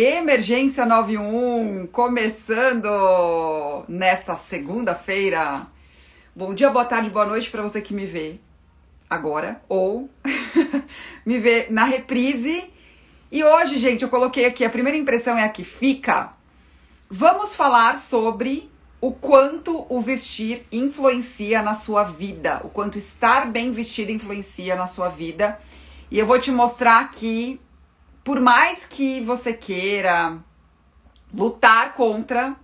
Emergência 0.00 0.86
91, 0.86 1.88
começando 1.90 2.88
nesta 3.88 4.36
segunda-feira. 4.36 5.66
Bom 6.36 6.54
dia, 6.54 6.70
boa 6.70 6.84
tarde, 6.84 7.10
boa 7.10 7.26
noite 7.26 7.50
para 7.50 7.64
você 7.64 7.80
que 7.80 7.92
me 7.92 8.06
vê 8.06 8.38
agora 9.10 9.60
ou 9.68 10.08
me 11.26 11.36
vê 11.38 11.66
na 11.68 11.82
reprise. 11.82 12.70
E 13.32 13.42
hoje, 13.42 13.76
gente, 13.76 14.04
eu 14.04 14.08
coloquei 14.08 14.46
aqui, 14.46 14.64
a 14.64 14.70
primeira 14.70 14.96
impressão 14.96 15.36
é 15.36 15.42
a 15.42 15.48
que 15.48 15.64
fica. 15.64 16.32
Vamos 17.10 17.56
falar 17.56 17.98
sobre 17.98 18.70
o 19.00 19.10
quanto 19.10 19.84
o 19.88 20.00
vestir 20.00 20.64
influencia 20.70 21.60
na 21.60 21.74
sua 21.74 22.04
vida, 22.04 22.60
o 22.62 22.68
quanto 22.68 22.98
estar 22.98 23.50
bem 23.50 23.72
vestido 23.72 24.12
influencia 24.12 24.76
na 24.76 24.86
sua 24.86 25.08
vida. 25.08 25.58
E 26.08 26.20
eu 26.20 26.24
vou 26.24 26.38
te 26.38 26.52
mostrar 26.52 27.00
aqui 27.00 27.60
por 28.24 28.40
mais 28.40 28.84
que 28.84 29.20
você 29.20 29.52
queira 29.52 30.38
lutar 31.32 31.94
contra 31.94 32.50
uh, 32.50 32.56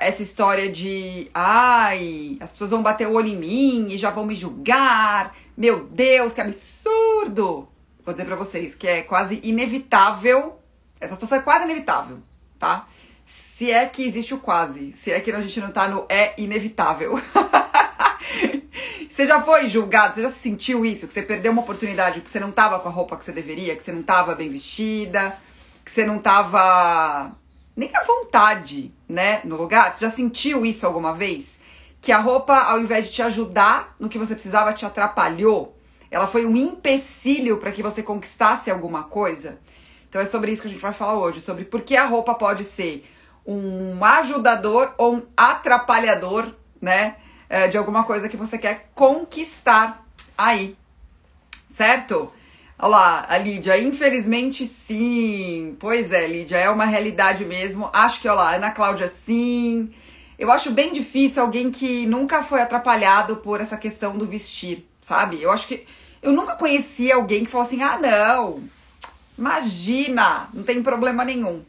essa 0.00 0.22
história 0.22 0.70
de 0.70 1.30
ai, 1.32 2.36
as 2.40 2.52
pessoas 2.52 2.70
vão 2.70 2.82
bater 2.82 3.06
o 3.06 3.14
olho 3.14 3.28
em 3.28 3.36
mim 3.36 3.88
e 3.90 3.98
já 3.98 4.10
vão 4.10 4.26
me 4.26 4.34
julgar, 4.34 5.34
meu 5.56 5.84
Deus, 5.86 6.32
que 6.32 6.40
absurdo! 6.40 7.68
Vou 8.04 8.12
dizer 8.12 8.24
pra 8.24 8.36
vocês 8.36 8.74
que 8.74 8.86
é 8.86 9.02
quase 9.02 9.40
inevitável, 9.42 10.58
essa 11.00 11.14
situação 11.14 11.38
é 11.38 11.42
quase 11.42 11.64
inevitável, 11.64 12.18
tá? 12.58 12.86
Se 13.24 13.70
é 13.70 13.86
que 13.86 14.04
existe 14.04 14.34
o 14.34 14.38
quase, 14.38 14.92
se 14.92 15.10
é 15.10 15.20
que 15.20 15.32
a 15.32 15.40
gente 15.40 15.60
não 15.60 15.70
tá 15.70 15.88
no 15.88 16.04
é 16.08 16.34
inevitável. 16.36 17.18
Você 19.08 19.26
já 19.26 19.40
foi 19.40 19.68
julgado? 19.68 20.14
Você 20.14 20.22
já 20.22 20.30
sentiu 20.30 20.84
isso? 20.84 21.06
Que 21.06 21.12
você 21.12 21.22
perdeu 21.22 21.52
uma 21.52 21.62
oportunidade 21.62 22.20
porque 22.20 22.30
você 22.30 22.40
não 22.40 22.50
tava 22.50 22.78
com 22.80 22.88
a 22.88 22.92
roupa 22.92 23.16
que 23.16 23.24
você 23.24 23.32
deveria, 23.32 23.76
que 23.76 23.82
você 23.82 23.92
não 23.92 24.02
tava 24.02 24.34
bem 24.34 24.50
vestida, 24.50 25.36
que 25.84 25.90
você 25.90 26.04
não 26.04 26.18
tava 26.18 27.32
nem 27.76 27.90
à 27.94 28.02
vontade, 28.02 28.92
né, 29.08 29.40
no 29.44 29.56
lugar? 29.56 29.92
Você 29.92 30.04
já 30.04 30.10
sentiu 30.10 30.64
isso 30.64 30.86
alguma 30.86 31.14
vez? 31.14 31.58
Que 32.00 32.12
a 32.12 32.18
roupa, 32.18 32.56
ao 32.56 32.80
invés 32.80 33.06
de 33.06 33.12
te 33.12 33.22
ajudar 33.22 33.94
no 33.98 34.08
que 34.08 34.18
você 34.18 34.34
precisava, 34.34 34.72
te 34.72 34.84
atrapalhou? 34.84 35.76
Ela 36.10 36.26
foi 36.26 36.46
um 36.46 36.56
empecilho 36.56 37.58
para 37.58 37.72
que 37.72 37.82
você 37.82 38.02
conquistasse 38.02 38.70
alguma 38.70 39.04
coisa? 39.04 39.58
Então 40.08 40.20
é 40.20 40.24
sobre 40.24 40.52
isso 40.52 40.62
que 40.62 40.68
a 40.68 40.70
gente 40.70 40.80
vai 40.80 40.92
falar 40.92 41.14
hoje, 41.14 41.40
sobre 41.40 41.64
por 41.64 41.80
que 41.80 41.96
a 41.96 42.06
roupa 42.06 42.34
pode 42.34 42.62
ser 42.62 43.04
um 43.44 44.04
ajudador 44.04 44.94
ou 44.96 45.16
um 45.16 45.22
atrapalhador, 45.36 46.54
né? 46.80 47.16
É, 47.54 47.68
de 47.68 47.78
alguma 47.78 48.02
coisa 48.02 48.28
que 48.28 48.36
você 48.36 48.58
quer 48.58 48.90
conquistar 48.96 50.04
aí, 50.36 50.76
certo? 51.68 52.32
Olha 52.76 52.88
lá, 52.88 53.26
a 53.28 53.38
Lídia, 53.38 53.80
infelizmente 53.80 54.66
sim. 54.66 55.76
Pois 55.78 56.10
é, 56.10 56.26
Lídia, 56.26 56.56
é 56.56 56.68
uma 56.68 56.84
realidade 56.84 57.44
mesmo. 57.44 57.88
Acho 57.92 58.20
que, 58.20 58.26
olha 58.26 58.36
lá, 58.36 58.54
Ana 58.56 58.72
Cláudia, 58.72 59.06
sim. 59.06 59.94
Eu 60.36 60.50
acho 60.50 60.72
bem 60.72 60.92
difícil 60.92 61.40
alguém 61.40 61.70
que 61.70 62.04
nunca 62.06 62.42
foi 62.42 62.60
atrapalhado 62.60 63.36
por 63.36 63.60
essa 63.60 63.76
questão 63.76 64.18
do 64.18 64.26
vestir, 64.26 64.84
sabe? 65.00 65.40
Eu 65.40 65.52
acho 65.52 65.68
que. 65.68 65.86
Eu 66.20 66.32
nunca 66.32 66.56
conheci 66.56 67.12
alguém 67.12 67.44
que 67.44 67.50
falou 67.52 67.68
assim: 67.68 67.82
ah, 67.82 67.96
não, 67.96 68.64
imagina, 69.38 70.48
não 70.52 70.64
tem 70.64 70.82
problema 70.82 71.24
nenhum. 71.24 71.64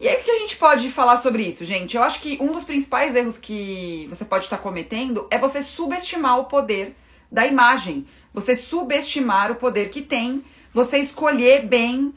E 0.00 0.08
aí, 0.08 0.20
o 0.20 0.24
que 0.24 0.30
a 0.30 0.38
gente 0.38 0.56
pode 0.56 0.90
falar 0.90 1.16
sobre 1.16 1.42
isso, 1.42 1.64
gente? 1.64 1.96
Eu 1.96 2.02
acho 2.04 2.20
que 2.20 2.38
um 2.40 2.52
dos 2.52 2.64
principais 2.64 3.16
erros 3.16 3.36
que 3.36 4.06
você 4.08 4.24
pode 4.24 4.44
estar 4.44 4.58
cometendo 4.58 5.26
é 5.28 5.38
você 5.38 5.60
subestimar 5.60 6.38
o 6.38 6.44
poder 6.44 6.94
da 7.30 7.46
imagem. 7.46 8.06
Você 8.32 8.54
subestimar 8.54 9.50
o 9.50 9.56
poder 9.56 9.90
que 9.90 10.00
tem 10.00 10.44
você 10.72 10.98
escolher 10.98 11.66
bem 11.66 12.06
uh, 12.06 12.14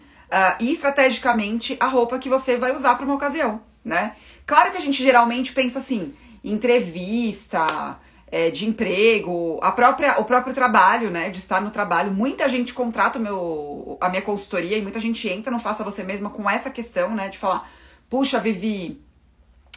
e 0.60 0.72
estrategicamente 0.72 1.76
a 1.80 1.88
roupa 1.88 2.20
que 2.20 2.30
você 2.30 2.58
vai 2.58 2.76
usar 2.76 2.94
para 2.96 3.06
uma 3.06 3.16
ocasião, 3.16 3.62
né? 3.84 4.16
Claro 4.46 4.72
que 4.72 4.78
a 4.78 4.82
gente 4.82 5.02
geralmente 5.02 5.52
pensa 5.52 5.80
assim, 5.80 6.14
entrevista, 6.44 8.00
é, 8.32 8.50
de 8.50 8.66
emprego, 8.66 9.60
a 9.62 9.72
própria, 9.72 10.20
o 10.20 10.24
próprio 10.24 10.54
trabalho, 10.54 11.12
né? 11.12 11.30
De 11.30 11.40
estar 11.40 11.62
no 11.62 11.70
trabalho. 11.70 12.12
Muita 12.12 12.48
gente 12.48 12.74
contrata 12.74 13.20
meu, 13.20 13.98
a 14.00 14.08
minha 14.08 14.22
consultoria 14.22 14.78
e 14.78 14.82
muita 14.82 15.00
gente 15.00 15.28
entra 15.28 15.52
no 15.52 15.60
Faça 15.60 15.84
Você 15.84 16.04
Mesma 16.04 16.30
com 16.30 16.50
essa 16.50 16.70
questão, 16.70 17.14
né? 17.14 17.28
De 17.28 17.38
falar, 17.38 17.70
puxa, 18.10 18.40
Vivi, 18.40 19.02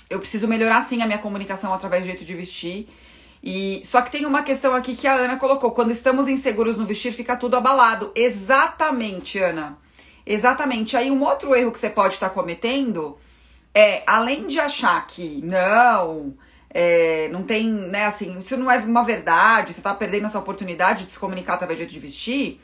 eu 0.09 0.20
preciso 0.20 0.47
melhorar 0.47 0.82
sim 0.82 1.03
a 1.03 1.06
minha 1.06 1.19
comunicação 1.19 1.75
através 1.75 2.04
do 2.04 2.06
jeito 2.06 2.25
de 2.25 2.34
vestir. 2.34 2.88
E 3.42 3.82
só 3.84 4.00
que 4.00 4.10
tem 4.10 4.25
uma 4.25 4.42
questão 4.42 4.75
aqui 4.75 4.94
que 4.94 5.06
a 5.06 5.15
Ana 5.15 5.36
colocou. 5.36 5.72
Quando 5.72 5.91
estamos 5.91 6.28
inseguros 6.28 6.78
no 6.78 6.86
vestir, 6.86 7.12
fica 7.12 7.36
tudo 7.36 7.56
abalado. 7.56 8.12
Exatamente, 8.15 9.38
Ana. 9.38 9.76
Exatamente. 10.25 10.97
Aí 10.97 11.10
um 11.10 11.22
outro 11.22 11.54
erro 11.54 11.72
que 11.72 11.78
você 11.78 11.91
pode 11.91 12.15
estar 12.15 12.31
cometendo 12.31 13.19
é, 13.75 14.04
além 14.06 14.47
de 14.47 14.60
achar 14.60 15.04
que 15.06 15.41
não, 15.44 16.34
é, 16.74 17.28
não 17.30 17.44
tem, 17.44 17.70
né, 17.70 18.06
assim, 18.06 18.36
isso 18.36 18.56
não 18.56 18.68
é 18.68 18.78
uma 18.78 19.04
verdade, 19.04 19.72
você 19.72 19.80
tá 19.80 19.94
perdendo 19.94 20.26
essa 20.26 20.40
oportunidade 20.40 21.04
de 21.04 21.12
se 21.12 21.18
comunicar 21.18 21.54
através 21.54 21.88
de 21.88 21.98
vestir. 22.00 22.60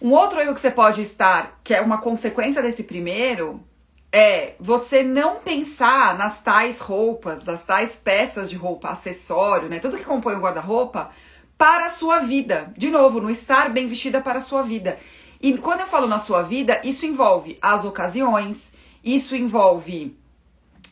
Um 0.00 0.12
outro 0.12 0.40
erro 0.40 0.54
que 0.54 0.60
você 0.60 0.70
pode 0.70 1.02
estar, 1.02 1.60
que 1.62 1.74
é 1.74 1.82
uma 1.82 1.98
consequência 1.98 2.62
desse 2.62 2.84
primeiro, 2.84 3.62
é 4.10 4.54
você 4.58 5.02
não 5.02 5.36
pensar 5.36 6.16
nas 6.16 6.40
tais 6.40 6.80
roupas, 6.80 7.44
nas 7.44 7.62
tais 7.64 7.94
peças 7.94 8.48
de 8.48 8.56
roupa, 8.56 8.88
acessório, 8.88 9.68
né, 9.68 9.78
tudo 9.78 9.98
que 9.98 10.04
compõe 10.04 10.34
o 10.34 10.40
guarda-roupa, 10.40 11.10
para 11.58 11.86
a 11.86 11.90
sua 11.90 12.20
vida. 12.20 12.72
De 12.78 12.88
novo, 12.88 13.20
no 13.20 13.28
estar 13.28 13.68
bem 13.68 13.86
vestida 13.86 14.22
para 14.22 14.38
a 14.38 14.40
sua 14.40 14.62
vida. 14.62 14.98
E 15.40 15.58
quando 15.58 15.80
eu 15.80 15.86
falo 15.86 16.06
na 16.06 16.18
sua 16.18 16.42
vida, 16.42 16.80
isso 16.82 17.04
envolve 17.04 17.58
as 17.60 17.84
ocasiões, 17.84 18.72
isso 19.04 19.36
envolve 19.36 20.16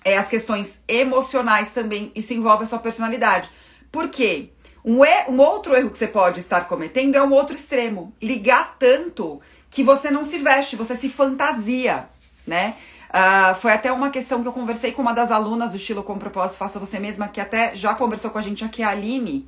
é, 0.07 0.17
as 0.17 0.29
questões 0.29 0.79
emocionais 0.87 1.73
também, 1.73 2.13
isso 2.15 2.33
envolve 2.33 2.63
a 2.63 2.67
sua 2.67 2.79
personalidade. 2.79 3.51
Por 3.91 4.09
quê? 4.09 4.51
Um, 4.85 5.01
um 5.29 5.41
outro 5.41 5.75
erro 5.75 5.91
que 5.91 5.99
você 5.99 6.07
pode 6.07 6.39
estar 6.39 6.69
cometendo 6.69 7.17
é 7.17 7.23
um 7.25 7.33
outro 7.33 7.57
extremo. 7.57 8.15
Ligar 8.23 8.77
tanto 8.79 9.41
que 9.69 9.83
você 9.83 10.09
não 10.09 10.23
se 10.23 10.39
veste, 10.39 10.77
você 10.77 10.95
se 10.95 11.09
fantasia, 11.09 12.09
né? 12.47 12.77
Uh, 13.11 13.57
foi 13.57 13.73
até 13.73 13.91
uma 13.91 14.11
questão 14.11 14.43
que 14.43 14.47
eu 14.47 14.53
conversei 14.53 14.93
com 14.93 15.03
uma 15.03 15.13
das 15.13 15.33
alunas 15.33 15.73
do 15.73 15.77
estilo 15.77 16.05
com 16.05 16.17
propósito 16.17 16.59
Faça 16.59 16.79
Você 16.79 17.01
Mesma, 17.01 17.27
que 17.27 17.41
até 17.41 17.75
já 17.75 17.93
conversou 17.93 18.31
com 18.31 18.39
a 18.39 18.43
gente 18.43 18.65
aqui, 18.65 18.85
a 18.85 18.91
Aline, 18.91 19.45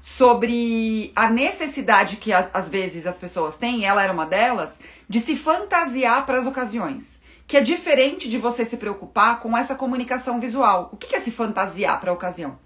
sobre 0.00 1.12
a 1.14 1.30
necessidade 1.30 2.16
que 2.16 2.32
às 2.32 2.68
vezes 2.68 3.06
as 3.06 3.18
pessoas 3.18 3.56
têm, 3.56 3.84
ela 3.84 4.02
era 4.02 4.12
uma 4.12 4.26
delas, 4.26 4.80
de 5.08 5.20
se 5.20 5.36
fantasiar 5.36 6.26
para 6.26 6.38
as 6.40 6.46
ocasiões 6.46 7.21
que 7.46 7.56
é 7.56 7.60
diferente 7.60 8.28
de 8.28 8.38
você 8.38 8.64
se 8.64 8.76
preocupar 8.76 9.40
com 9.40 9.56
essa 9.56 9.74
comunicação 9.74 10.40
visual. 10.40 10.90
O 10.92 10.96
que 10.96 11.14
é 11.14 11.20
se 11.20 11.30
fantasiar 11.30 12.00
para 12.00 12.10
a 12.10 12.14
ocasião? 12.14 12.58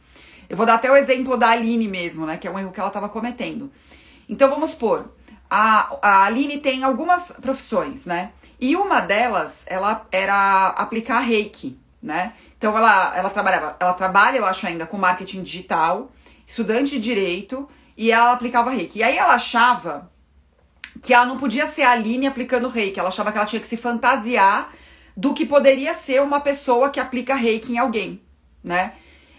Eu 0.49 0.57
vou 0.57 0.67
dar 0.67 0.75
até 0.75 0.91
o 0.91 0.97
exemplo 0.97 1.37
da 1.37 1.51
Aline 1.51 1.89
mesmo, 1.89 2.25
né? 2.25 2.37
Que 2.37 2.47
é 2.47 2.51
um 2.51 2.59
erro 2.59 2.71
que 2.71 2.79
ela 2.79 2.89
estava 2.89 3.09
cometendo. 3.09 3.71
Então 4.29 4.49
vamos 4.49 4.73
supor, 4.73 5.13
a, 5.49 5.97
a 6.03 6.25
Aline 6.25 6.59
tem 6.59 6.83
algumas 6.85 7.33
profissões, 7.41 8.07
né? 8.07 8.33
E 8.61 8.75
uma 8.77 9.01
delas, 9.01 9.65
ela 9.69 10.07
era 10.11 10.69
aplicar 10.69 11.21
reiki, 11.21 11.79
né? 12.03 12.33
Então 12.59 12.77
ela, 12.77 13.17
ela 13.17 13.31
trabalhava, 13.31 13.77
ela 13.79 13.95
trabalha, 13.95 14.39
eu 14.39 14.47
acho 14.47 14.67
ainda, 14.67 14.87
com 14.87 14.97
marketing 14.97 15.43
digital, 15.43 16.11
estudante 16.47 16.93
de 16.93 17.01
direito, 17.01 17.69
e 17.97 18.11
ela 18.11 18.33
aplicava 18.33 18.71
reiki. 18.71 18.99
E 18.99 19.03
aí 19.03 19.17
ela 19.17 19.35
achava 19.35 20.11
que 21.03 21.13
ela 21.13 21.27
não 21.27 21.39
podia 21.39 21.67
ser 21.67 21.83
a 21.83 21.93
Aline 21.93 22.27
aplicando 22.27 22.69
reiki. 22.69 22.99
Ela 22.99 23.09
achava 23.09 23.33
que 23.33 23.39
ela 23.39 23.47
tinha 23.47 23.61
que 23.61 23.67
se 23.67 23.77
fantasiar 23.77 24.71
do 25.17 25.33
que 25.33 25.47
poderia 25.47 25.95
ser 25.95 26.21
uma 26.23 26.41
pessoa 26.41 26.91
que 26.91 27.01
aplica 27.01 27.35
reiki 27.35 27.73
em 27.73 27.79
alguém, 27.79 28.21
né? 28.63 28.93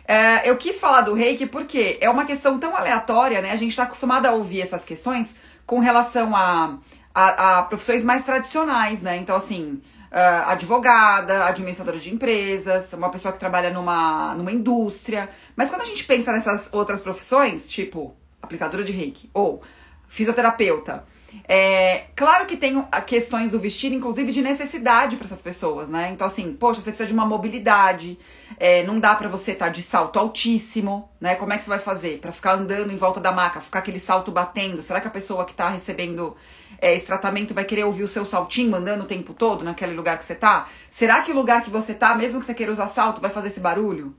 É, 0.07 0.49
eu 0.49 0.55
quis 0.57 0.79
falar 0.79 1.01
do 1.01 1.13
reiki 1.13 1.45
porque 1.45 1.97
é 1.99 2.09
uma 2.09 2.25
questão 2.25 2.57
tão 2.57 2.75
aleatória, 2.75 3.41
né? 3.41 3.51
A 3.51 3.57
gente 3.57 3.71
está 3.71 3.83
acostumado 3.83 4.25
a 4.25 4.31
ouvir 4.31 4.61
essas 4.61 4.85
questões 4.85 5.35
com 5.65 5.79
relação 5.79 6.35
a, 6.35 6.77
a, 7.13 7.59
a 7.59 7.63
profissões 7.63 8.03
mais 8.03 8.23
tradicionais, 8.23 9.01
né? 9.01 9.17
Então, 9.17 9.35
assim, 9.35 9.81
uh, 10.11 10.47
advogada, 10.47 11.45
administradora 11.45 11.99
de 11.99 12.13
empresas, 12.13 12.93
uma 12.93 13.09
pessoa 13.09 13.33
que 13.33 13.39
trabalha 13.39 13.69
numa, 13.69 14.33
numa 14.35 14.51
indústria. 14.51 15.29
Mas 15.55 15.69
quando 15.69 15.81
a 15.81 15.85
gente 15.85 16.05
pensa 16.05 16.31
nessas 16.31 16.69
outras 16.71 17.01
profissões, 17.01 17.69
tipo 17.69 18.15
aplicadora 18.41 18.83
de 18.83 18.91
reiki 18.91 19.29
ou 19.33 19.61
fisioterapeuta, 20.07 21.03
é, 21.47 22.05
claro 22.15 22.45
que 22.45 22.57
tem 22.57 22.83
questões 23.05 23.51
do 23.51 23.59
vestir, 23.59 23.91
inclusive 23.93 24.31
de 24.31 24.41
necessidade 24.41 25.15
para 25.15 25.25
essas 25.25 25.41
pessoas, 25.41 25.89
né? 25.89 26.09
Então, 26.11 26.27
assim, 26.27 26.53
poxa, 26.53 26.81
você 26.81 26.89
precisa 26.89 27.07
de 27.07 27.13
uma 27.13 27.25
mobilidade, 27.25 28.17
é, 28.59 28.83
não 28.83 28.99
dá 28.99 29.15
para 29.15 29.27
você 29.27 29.51
estar 29.51 29.65
tá 29.65 29.71
de 29.71 29.81
salto 29.81 30.19
altíssimo, 30.19 31.09
né? 31.19 31.35
Como 31.35 31.53
é 31.53 31.57
que 31.57 31.63
você 31.63 31.69
vai 31.69 31.79
fazer? 31.79 32.19
para 32.19 32.31
ficar 32.31 32.53
andando 32.53 32.91
em 32.91 32.97
volta 32.97 33.19
da 33.19 33.31
maca, 33.31 33.61
ficar 33.61 33.79
aquele 33.79 33.99
salto 33.99 34.31
batendo? 34.31 34.81
Será 34.81 34.99
que 34.99 35.07
a 35.07 35.11
pessoa 35.11 35.45
que 35.45 35.53
tá 35.53 35.69
recebendo 35.69 36.35
é, 36.81 36.95
esse 36.95 37.05
tratamento 37.05 37.53
vai 37.53 37.65
querer 37.65 37.83
ouvir 37.83 38.03
o 38.03 38.07
seu 38.07 38.25
saltinho 38.25 38.75
andando 38.75 39.03
o 39.03 39.07
tempo 39.07 39.33
todo 39.33 39.63
naquele 39.63 39.93
lugar 39.93 40.17
que 40.17 40.25
você 40.25 40.35
tá? 40.35 40.67
Será 40.89 41.21
que 41.21 41.31
o 41.31 41.35
lugar 41.35 41.63
que 41.63 41.69
você 41.69 41.93
tá, 41.93 42.15
mesmo 42.15 42.39
que 42.39 42.45
você 42.45 42.53
queira 42.53 42.71
usar 42.71 42.87
salto, 42.87 43.21
vai 43.21 43.29
fazer 43.29 43.47
esse 43.47 43.59
barulho? 43.59 44.15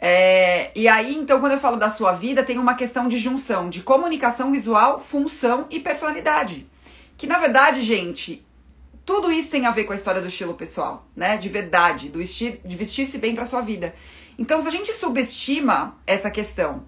É, 0.00 0.70
e 0.78 0.86
aí, 0.86 1.16
então, 1.16 1.40
quando 1.40 1.52
eu 1.52 1.58
falo 1.58 1.76
da 1.76 1.88
sua 1.88 2.12
vida, 2.12 2.44
tem 2.44 2.56
uma 2.56 2.74
questão 2.74 3.08
de 3.08 3.18
junção 3.18 3.68
de 3.68 3.82
comunicação 3.82 4.52
visual, 4.52 5.00
função 5.00 5.66
e 5.70 5.80
personalidade. 5.80 6.66
Que 7.16 7.26
na 7.26 7.38
verdade, 7.38 7.82
gente, 7.82 8.46
Tudo 9.08 9.32
isso 9.32 9.50
tem 9.50 9.64
a 9.64 9.70
ver 9.70 9.84
com 9.84 9.94
a 9.94 9.96
história 9.96 10.20
do 10.20 10.28
estilo 10.28 10.52
pessoal, 10.52 11.06
né? 11.16 11.38
De 11.38 11.48
verdade, 11.48 12.10
do 12.10 12.20
esti 12.20 12.60
de 12.62 12.76
vestir-se 12.76 13.16
bem 13.16 13.34
para 13.34 13.46
sua 13.46 13.62
vida. 13.62 13.94
Então, 14.38 14.60
se 14.60 14.68
a 14.68 14.70
gente 14.70 14.92
subestima 14.92 15.96
essa 16.06 16.30
questão 16.30 16.84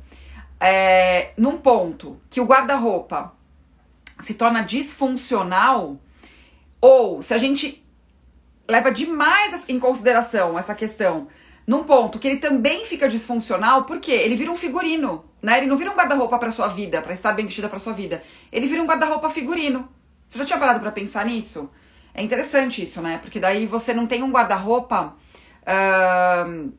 é, 0.60 1.32
num 1.34 1.56
ponto 1.56 2.20
que 2.28 2.38
o 2.38 2.44
guarda-roupa 2.44 3.32
se 4.18 4.34
torna 4.34 4.60
disfuncional, 4.60 5.98
ou 6.78 7.22
se 7.22 7.32
a 7.32 7.38
gente 7.38 7.82
leva 8.68 8.92
demais 8.92 9.66
em 9.66 9.80
consideração 9.80 10.58
essa 10.58 10.74
questão 10.74 11.26
num 11.70 11.84
ponto 11.84 12.19
que 12.19 12.26
ele 12.26 12.38
também 12.38 12.84
fica 12.84 13.08
disfuncional, 13.08 13.84
porque 13.84 14.11
ele 14.11 14.34
vira 14.34 14.50
um 14.50 14.56
figurino, 14.56 15.25
né? 15.40 15.58
Ele 15.58 15.69
não 15.69 15.76
vira 15.76 15.88
um 15.88 15.94
guarda-roupa 15.94 16.37
para 16.37 16.50
sua 16.50 16.67
vida, 16.67 17.00
para 17.00 17.12
estar 17.12 17.32
bem 17.32 17.46
vestida 17.46 17.69
para 17.69 17.78
sua 17.78 17.93
vida. 17.93 18.25
Ele 18.50 18.67
vira 18.67 18.82
um 18.82 18.87
guarda-roupa 18.87 19.31
figurino. 19.31 19.88
Você 20.28 20.40
já 20.40 20.44
tinha 20.44 20.58
parado 20.58 20.81
para 20.81 20.90
pensar 20.90 21.25
nisso? 21.25 21.70
É 22.12 22.25
interessante 22.25 22.82
isso, 22.82 23.00
né? 23.00 23.20
Porque 23.22 23.38
daí 23.38 23.67
você 23.67 23.94
não 23.94 24.05
tem 24.05 24.20
um 24.20 24.32
guarda-roupa 24.32 25.14
uh, 25.62 26.72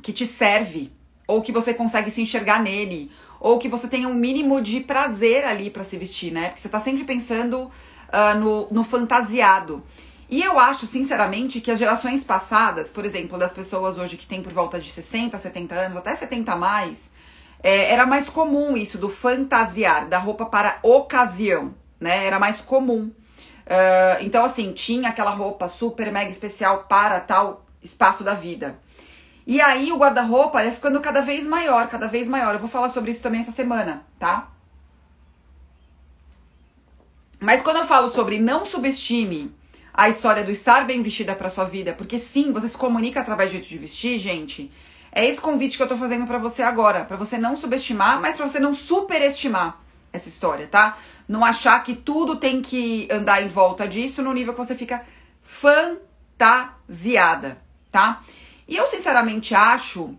que 0.00 0.10
te 0.10 0.26
serve, 0.26 0.90
ou 1.28 1.42
que 1.42 1.52
você 1.52 1.74
consegue 1.74 2.10
se 2.10 2.22
enxergar 2.22 2.62
nele, 2.62 3.10
ou 3.38 3.58
que 3.58 3.68
você 3.68 3.88
tenha 3.88 4.08
um 4.08 4.14
mínimo 4.14 4.62
de 4.62 4.80
prazer 4.80 5.44
ali 5.44 5.68
para 5.68 5.84
se 5.84 5.98
vestir, 5.98 6.32
né? 6.32 6.46
Porque 6.46 6.62
você 6.62 6.70
tá 6.70 6.80
sempre 6.80 7.04
pensando 7.04 7.64
uh, 7.64 8.38
no, 8.40 8.68
no 8.70 8.84
fantasiado. 8.84 9.82
E 10.34 10.42
eu 10.42 10.58
acho, 10.58 10.84
sinceramente, 10.84 11.60
que 11.60 11.70
as 11.70 11.78
gerações 11.78 12.24
passadas, 12.24 12.90
por 12.90 13.04
exemplo, 13.04 13.38
das 13.38 13.52
pessoas 13.52 13.96
hoje 13.98 14.16
que 14.16 14.26
têm 14.26 14.42
por 14.42 14.52
volta 14.52 14.80
de 14.80 14.90
60, 14.90 15.38
70 15.38 15.72
anos, 15.76 15.98
até 15.98 16.12
70 16.12 16.50
a 16.50 16.56
mais, 16.56 17.08
é, 17.62 17.92
era 17.92 18.04
mais 18.04 18.28
comum 18.28 18.76
isso 18.76 18.98
do 18.98 19.08
fantasiar, 19.08 20.08
da 20.08 20.18
roupa 20.18 20.44
para 20.46 20.80
ocasião, 20.82 21.72
né? 22.00 22.26
Era 22.26 22.40
mais 22.40 22.60
comum. 22.60 23.12
Uh, 23.64 24.22
então, 24.22 24.44
assim, 24.44 24.72
tinha 24.72 25.10
aquela 25.10 25.30
roupa 25.30 25.68
super 25.68 26.10
mega 26.10 26.32
especial 26.32 26.86
para 26.88 27.20
tal 27.20 27.64
espaço 27.80 28.24
da 28.24 28.34
vida. 28.34 28.76
E 29.46 29.60
aí 29.60 29.92
o 29.92 29.98
guarda-roupa 29.98 30.64
ia 30.64 30.72
ficando 30.72 31.00
cada 31.00 31.20
vez 31.20 31.46
maior, 31.46 31.86
cada 31.86 32.08
vez 32.08 32.26
maior. 32.26 32.54
Eu 32.54 32.60
vou 32.60 32.68
falar 32.68 32.88
sobre 32.88 33.12
isso 33.12 33.22
também 33.22 33.40
essa 33.40 33.52
semana, 33.52 34.04
tá? 34.18 34.48
Mas 37.38 37.62
quando 37.62 37.76
eu 37.76 37.86
falo 37.86 38.08
sobre 38.08 38.40
não 38.40 38.66
subestime 38.66 39.54
a 39.96 40.08
história 40.08 40.42
do 40.42 40.50
estar 40.50 40.84
bem 40.84 41.00
vestida 41.02 41.36
para 41.36 41.48
sua 41.48 41.64
vida, 41.64 41.92
porque 41.92 42.18
sim, 42.18 42.50
você 42.50 42.68
se 42.68 42.76
comunica 42.76 43.20
através 43.20 43.48
do 43.48 43.52
jeito 43.52 43.68
de 43.68 43.78
vestir, 43.78 44.18
gente. 44.18 44.72
É 45.12 45.24
esse 45.24 45.40
convite 45.40 45.76
que 45.76 45.82
eu 45.84 45.88
tô 45.88 45.96
fazendo 45.96 46.26
para 46.26 46.38
você 46.38 46.64
agora, 46.64 47.04
para 47.04 47.16
você 47.16 47.38
não 47.38 47.56
subestimar, 47.56 48.20
mas 48.20 48.36
para 48.36 48.48
você 48.48 48.58
não 48.58 48.74
superestimar 48.74 49.80
essa 50.12 50.28
história, 50.28 50.66
tá? 50.66 50.98
Não 51.28 51.44
achar 51.44 51.80
que 51.84 51.94
tudo 51.94 52.34
tem 52.34 52.60
que 52.60 53.06
andar 53.08 53.40
em 53.40 53.48
volta 53.48 53.86
disso 53.86 54.20
no 54.20 54.32
nível 54.32 54.52
que 54.52 54.58
você 54.58 54.74
fica 54.74 55.06
fantasiada, 55.40 56.02
tá? 57.88 58.20
E 58.66 58.74
eu 58.74 58.88
sinceramente 58.88 59.54
acho 59.54 60.16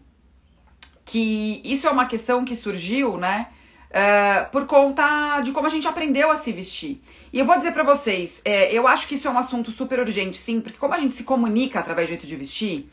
que 1.04 1.60
isso 1.66 1.86
é 1.86 1.92
uma 1.92 2.06
questão 2.06 2.46
que 2.46 2.56
surgiu, 2.56 3.18
né? 3.18 3.50
Uh, 3.96 4.52
por 4.52 4.66
conta 4.66 5.40
de 5.40 5.54
como 5.54 5.68
a 5.68 5.70
gente 5.70 5.88
aprendeu 5.88 6.30
a 6.30 6.36
se 6.36 6.52
vestir. 6.52 7.02
E 7.32 7.40
eu 7.40 7.46
vou 7.46 7.56
dizer 7.56 7.72
para 7.72 7.82
vocês, 7.82 8.42
é, 8.44 8.70
eu 8.74 8.86
acho 8.90 9.08
que 9.08 9.16
isso 9.16 9.26
é 9.26 9.32
um 9.32 9.38
assunto 9.38 9.72
super 9.72 10.00
urgente, 10.00 10.38
sim, 10.38 10.60
porque 10.60 10.78
como 10.78 10.94
a 10.94 11.00
gente 11.00 11.16
se 11.16 11.24
comunica 11.24 11.80
através 11.80 12.10
do 12.10 12.10
jeito 12.10 12.28
de 12.28 12.36
vestir, 12.36 12.92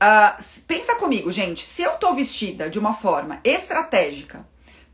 uh, 0.00 0.40
pensa 0.68 0.94
comigo, 0.94 1.32
gente, 1.32 1.66
se 1.66 1.82
eu 1.82 1.94
tô 1.94 2.14
vestida 2.14 2.70
de 2.70 2.78
uma 2.78 2.94
forma 2.94 3.40
estratégica, 3.42 4.46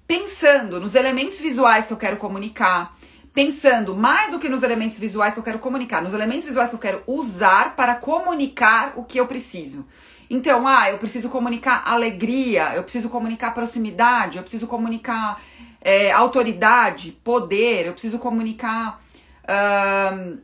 pensando 0.07 0.81
nos 0.81 0.95
elementos 0.95 1.39
visuais 1.39 1.87
que 1.87 1.93
eu 1.93 1.99
quero 1.99 2.17
comunicar, 2.17 2.97
pensando 3.35 3.95
mais 3.95 4.31
do 4.31 4.39
que 4.39 4.49
nos 4.49 4.63
elementos 4.63 4.99
visuais 4.99 5.35
que 5.35 5.41
eu 5.41 5.45
quero 5.45 5.59
comunicar, 5.59 6.03
nos 6.03 6.15
elementos 6.15 6.47
visuais 6.47 6.71
que 6.71 6.75
eu 6.75 6.81
quero 6.81 7.03
usar 7.07 7.77
para 7.77 7.95
comunicar 7.97 8.95
o 8.97 9.05
que 9.05 9.21
eu 9.21 9.27
preciso. 9.27 9.87
Então, 10.31 10.67
ah, 10.67 10.91
eu 10.91 10.99
preciso 10.99 11.31
comunicar 11.31 11.83
alegria, 11.87 12.75
eu 12.75 12.83
preciso 12.83 13.09
comunicar 13.09 13.55
proximidade, 13.55 14.37
eu 14.37 14.43
preciso 14.43 14.67
comunicar 14.67 15.41
é, 15.81 16.13
autoridade, 16.13 17.13
poder, 17.13 17.87
eu 17.87 17.93
preciso 17.93 18.19
comunicar 18.19 19.03
uh, 19.45 20.39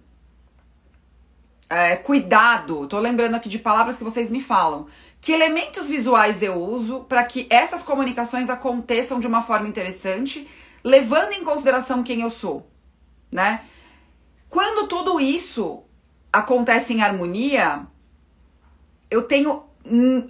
é, 1.69 1.97
cuidado. 1.97 2.87
Tô 2.87 2.99
lembrando 2.99 3.35
aqui 3.35 3.49
de 3.49 3.59
palavras 3.59 3.99
que 3.99 4.05
vocês 4.05 4.31
me 4.31 4.41
falam. 4.41 4.87
Que 5.21 5.33
elementos 5.33 5.89
visuais 5.89 6.43
eu 6.43 6.55
uso 6.55 7.01
para 7.01 7.25
que 7.25 7.47
essas 7.51 7.83
comunicações 7.83 8.49
aconteçam 8.49 9.21
de 9.21 9.27
uma 9.27 9.43
forma 9.43 9.69
interessante, 9.69 10.49
levando 10.83 11.33
em 11.33 11.45
consideração 11.45 12.03
quem 12.03 12.21
eu 12.21 12.31
sou, 12.31 12.71
né? 13.31 13.65
Quando 14.49 14.87
tudo 14.87 15.19
isso 15.19 15.83
acontece 16.33 16.93
em 16.93 17.03
harmonia, 17.03 17.87
eu 19.11 19.23
tenho 19.23 19.65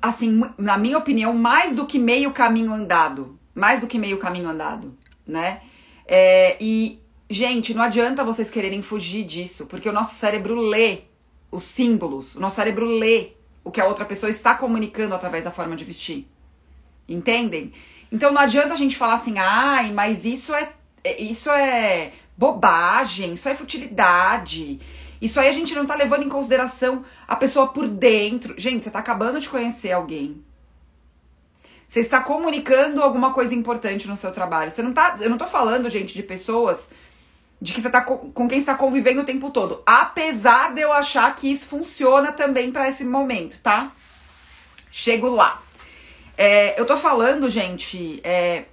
assim, 0.02 0.42
na 0.58 0.76
minha 0.76 0.98
opinião, 0.98 1.32
mais 1.34 1.76
do 1.76 1.86
que 1.86 1.98
meio 1.98 2.32
caminho 2.32 2.72
andado. 2.72 3.38
Mais 3.54 3.80
do 3.80 3.86
que 3.86 3.98
meio 3.98 4.18
caminho 4.18 4.48
andado, 4.48 4.96
né? 5.26 5.62
É, 6.06 6.56
e, 6.60 7.00
gente, 7.30 7.72
não 7.72 7.82
adianta 7.82 8.24
vocês 8.24 8.50
quererem 8.50 8.82
fugir 8.82 9.24
disso, 9.24 9.66
porque 9.66 9.88
o 9.88 9.92
nosso 9.92 10.14
cérebro 10.14 10.56
lê 10.56 11.02
os 11.50 11.62
símbolos, 11.62 12.34
o 12.34 12.40
nosso 12.40 12.56
cérebro 12.56 12.84
lê 12.84 13.32
o 13.62 13.70
que 13.70 13.80
a 13.80 13.86
outra 13.86 14.04
pessoa 14.04 14.28
está 14.28 14.54
comunicando 14.54 15.14
através 15.14 15.44
da 15.44 15.50
forma 15.50 15.76
de 15.76 15.84
vestir. 15.84 16.26
Entendem? 17.08 17.72
Então 18.10 18.32
não 18.32 18.40
adianta 18.40 18.74
a 18.74 18.76
gente 18.76 18.96
falar 18.96 19.14
assim, 19.14 19.38
ai, 19.38 19.92
mas 19.92 20.24
isso 20.24 20.52
é, 20.54 20.72
é 21.02 21.22
isso 21.22 21.50
é 21.50 22.12
bobagem, 22.36 23.34
isso 23.34 23.48
é 23.48 23.54
futilidade. 23.54 24.80
Isso 25.24 25.40
aí 25.40 25.48
a 25.48 25.52
gente 25.52 25.74
não 25.74 25.86
tá 25.86 25.94
levando 25.94 26.22
em 26.22 26.28
consideração 26.28 27.02
a 27.26 27.34
pessoa 27.34 27.68
por 27.68 27.88
dentro. 27.88 28.54
Gente, 28.58 28.84
você 28.84 28.90
tá 28.90 28.98
acabando 28.98 29.40
de 29.40 29.48
conhecer 29.48 29.90
alguém. 29.90 30.44
Você 31.88 32.00
está 32.00 32.20
comunicando 32.20 33.02
alguma 33.02 33.32
coisa 33.32 33.54
importante 33.54 34.06
no 34.06 34.18
seu 34.18 34.30
trabalho. 34.32 34.70
Você 34.70 34.82
não 34.82 34.92
tá, 34.92 35.16
eu 35.20 35.30
não 35.30 35.38
tô 35.38 35.46
falando, 35.46 35.88
gente, 35.88 36.12
de 36.12 36.22
pessoas 36.22 36.90
de 37.58 37.72
que 37.72 37.80
você 37.80 37.88
tá 37.88 38.02
com, 38.02 38.30
com 38.32 38.46
quem 38.46 38.58
está 38.58 38.74
convivendo 38.74 39.22
o 39.22 39.24
tempo 39.24 39.50
todo. 39.50 39.82
Apesar 39.86 40.74
de 40.74 40.82
eu 40.82 40.92
achar 40.92 41.34
que 41.34 41.50
isso 41.50 41.64
funciona 41.68 42.30
também 42.30 42.70
para 42.70 42.86
esse 42.86 43.02
momento, 43.02 43.58
tá? 43.62 43.92
Chego 44.92 45.30
lá. 45.30 45.62
É, 46.36 46.78
eu 46.78 46.84
tô 46.84 46.98
falando, 46.98 47.48
gente, 47.48 48.20
é, 48.22 48.66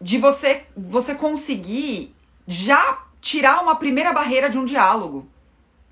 de 0.00 0.16
você 0.16 0.64
você 0.74 1.14
conseguir 1.14 2.14
já 2.46 2.98
tirar 3.20 3.60
uma 3.60 3.76
primeira 3.76 4.10
barreira 4.10 4.48
de 4.48 4.56
um 4.56 4.64
diálogo. 4.64 5.30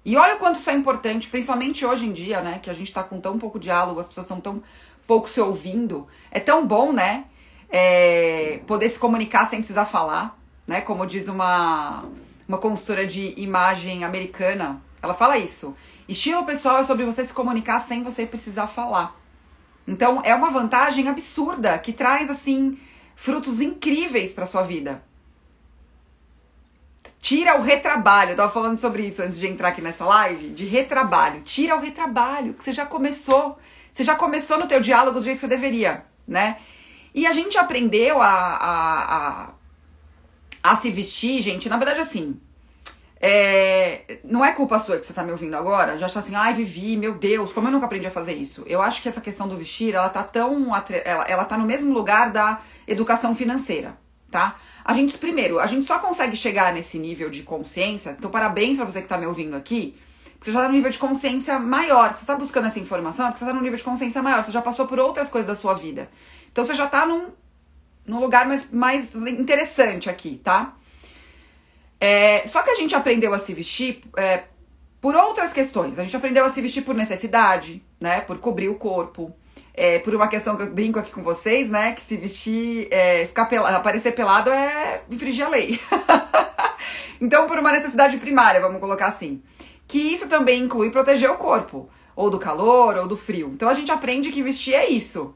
E 0.04 0.16
olha 0.16 0.36
o 0.36 0.38
quanto 0.38 0.58
isso 0.58 0.70
é 0.70 0.74
importante, 0.74 1.28
principalmente 1.28 1.84
hoje 1.84 2.06
em 2.06 2.12
dia, 2.12 2.40
né? 2.40 2.58
Que 2.62 2.70
a 2.70 2.74
gente 2.74 2.92
tá 2.92 3.02
com 3.02 3.20
tão 3.20 3.38
pouco 3.38 3.58
diálogo, 3.58 4.00
as 4.00 4.08
pessoas 4.08 4.24
estão 4.24 4.40
tão 4.40 4.62
pouco 5.06 5.28
se 5.28 5.40
ouvindo. 5.40 6.06
É 6.30 6.40
tão 6.40 6.66
bom, 6.66 6.92
né? 6.92 7.24
É, 7.68 8.60
poder 8.66 8.88
se 8.88 8.98
comunicar 8.98 9.46
sem 9.46 9.58
precisar 9.58 9.84
falar, 9.84 10.38
né? 10.66 10.80
Como 10.80 11.06
diz 11.06 11.28
uma, 11.28 12.04
uma 12.48 12.58
consultora 12.58 13.06
de 13.06 13.34
imagem 13.40 14.04
americana, 14.04 14.80
ela 15.02 15.14
fala 15.14 15.36
isso. 15.36 15.76
Estilo 16.08 16.44
pessoal 16.44 16.78
é 16.78 16.84
sobre 16.84 17.04
você 17.04 17.24
se 17.24 17.32
comunicar 17.32 17.78
sem 17.78 18.02
você 18.02 18.26
precisar 18.26 18.66
falar. 18.66 19.16
Então 19.86 20.20
é 20.24 20.34
uma 20.34 20.50
vantagem 20.50 21.08
absurda 21.08 21.78
que 21.78 21.92
traz 21.92 22.30
assim 22.30 22.78
frutos 23.14 23.60
incríveis 23.60 24.32
para 24.32 24.46
sua 24.46 24.62
vida. 24.62 25.02
Tira 27.20 27.56
o 27.58 27.62
retrabalho. 27.62 28.30
Eu 28.30 28.36
tava 28.36 28.50
falando 28.50 28.78
sobre 28.78 29.06
isso 29.06 29.22
antes 29.22 29.38
de 29.38 29.46
entrar 29.46 29.68
aqui 29.68 29.82
nessa 29.82 30.04
live, 30.04 30.48
de 30.48 30.64
retrabalho. 30.64 31.42
Tira 31.42 31.76
o 31.76 31.80
retrabalho, 31.80 32.54
que 32.54 32.64
você 32.64 32.72
já 32.72 32.86
começou. 32.86 33.58
Você 33.92 34.02
já 34.02 34.16
começou 34.16 34.58
no 34.58 34.66
teu 34.66 34.80
diálogo 34.80 35.18
do 35.18 35.24
jeito 35.24 35.36
que 35.36 35.40
você 35.40 35.48
deveria, 35.48 36.04
né? 36.26 36.58
E 37.14 37.26
a 37.26 37.32
gente 37.32 37.58
aprendeu 37.58 38.22
a, 38.22 38.28
a, 38.28 39.16
a, 39.42 39.48
a 40.62 40.76
se 40.76 40.90
vestir, 40.90 41.42
gente, 41.42 41.68
na 41.68 41.76
verdade 41.76 41.98
assim, 41.98 42.40
é, 43.20 44.20
não 44.24 44.44
é 44.44 44.52
culpa 44.52 44.78
sua 44.78 44.96
que 44.96 45.04
você 45.04 45.12
tá 45.12 45.22
me 45.22 45.32
ouvindo 45.32 45.54
agora, 45.54 45.98
já 45.98 46.06
está 46.06 46.20
assim, 46.20 46.34
ai 46.34 46.54
Vivi, 46.54 46.96
meu 46.96 47.14
Deus, 47.14 47.52
como 47.52 47.66
eu 47.66 47.72
nunca 47.72 47.86
aprendi 47.86 48.06
a 48.06 48.10
fazer 48.10 48.34
isso. 48.34 48.64
Eu 48.66 48.80
acho 48.80 49.02
que 49.02 49.08
essa 49.08 49.20
questão 49.20 49.46
do 49.48 49.58
vestir, 49.58 49.94
ela 49.94 50.08
tá 50.08 50.22
tão, 50.22 50.72
ela, 51.04 51.24
ela 51.24 51.44
tá 51.44 51.58
no 51.58 51.66
mesmo 51.66 51.92
lugar 51.92 52.30
da 52.30 52.60
educação 52.86 53.34
financeira, 53.34 53.98
tá? 54.30 54.56
A 54.90 54.92
gente, 54.92 55.16
primeiro, 55.16 55.60
a 55.60 55.68
gente 55.68 55.86
só 55.86 56.00
consegue 56.00 56.34
chegar 56.34 56.74
nesse 56.74 56.98
nível 56.98 57.30
de 57.30 57.44
consciência. 57.44 58.10
Então, 58.18 58.28
parabéns 58.28 58.76
pra 58.76 58.84
você 58.84 59.00
que 59.00 59.06
tá 59.06 59.16
me 59.16 59.24
ouvindo 59.24 59.54
aqui. 59.54 59.96
Você 60.40 60.50
já 60.50 60.62
tá 60.62 60.66
no 60.66 60.74
nível 60.74 60.90
de 60.90 60.98
consciência 60.98 61.60
maior. 61.60 62.12
Se 62.12 62.22
você 62.22 62.26
tá 62.26 62.34
buscando 62.34 62.66
essa 62.66 62.80
informação, 62.80 63.26
é 63.26 63.28
porque 63.28 63.38
você 63.38 63.48
tá 63.48 63.54
no 63.54 63.62
nível 63.62 63.78
de 63.78 63.84
consciência 63.84 64.20
maior. 64.20 64.42
Você 64.42 64.50
já 64.50 64.60
passou 64.60 64.88
por 64.88 64.98
outras 64.98 65.28
coisas 65.28 65.46
da 65.46 65.54
sua 65.54 65.74
vida. 65.74 66.10
Então, 66.50 66.64
você 66.64 66.74
já 66.74 66.88
tá 66.88 67.06
num, 67.06 67.28
num 68.04 68.18
lugar 68.18 68.48
mais, 68.48 68.72
mais 68.72 69.14
interessante 69.14 70.10
aqui, 70.10 70.40
tá? 70.42 70.74
É, 72.00 72.44
só 72.48 72.60
que 72.62 72.70
a 72.70 72.74
gente 72.74 72.92
aprendeu 72.92 73.32
a 73.32 73.38
se 73.38 73.54
vestir 73.54 74.00
é, 74.16 74.42
por 75.00 75.14
outras 75.14 75.52
questões. 75.52 76.00
A 76.00 76.02
gente 76.02 76.16
aprendeu 76.16 76.44
a 76.44 76.50
se 76.50 76.60
vestir 76.60 76.82
por 76.82 76.96
necessidade, 76.96 77.80
né? 78.00 78.22
Por 78.22 78.38
cobrir 78.38 78.68
o 78.68 78.74
corpo 78.74 79.32
é, 79.80 79.98
por 79.98 80.14
uma 80.14 80.28
questão 80.28 80.58
que 80.58 80.62
eu 80.62 80.74
brinco 80.74 80.98
aqui 80.98 81.10
com 81.10 81.22
vocês, 81.22 81.70
né? 81.70 81.92
Que 81.92 82.02
se 82.02 82.14
vestir, 82.14 82.86
é, 82.90 83.24
ficar 83.24 83.46
pelado, 83.46 83.74
aparecer 83.74 84.12
pelado 84.12 84.50
é 84.50 85.00
infringir 85.10 85.46
a 85.46 85.48
lei. 85.48 85.80
então, 87.18 87.46
por 87.46 87.58
uma 87.58 87.72
necessidade 87.72 88.18
primária, 88.18 88.60
vamos 88.60 88.78
colocar 88.78 89.06
assim. 89.06 89.42
que 89.88 89.98
isso 89.98 90.28
também 90.28 90.62
inclui 90.64 90.90
proteger 90.90 91.30
o 91.30 91.38
corpo, 91.38 91.88
ou 92.14 92.28
do 92.28 92.38
calor, 92.38 92.94
ou 92.98 93.08
do 93.08 93.16
frio. 93.16 93.50
Então 93.54 93.70
a 93.70 93.74
gente 93.74 93.90
aprende 93.90 94.30
que 94.30 94.42
vestir 94.42 94.74
é 94.74 94.86
isso. 94.86 95.34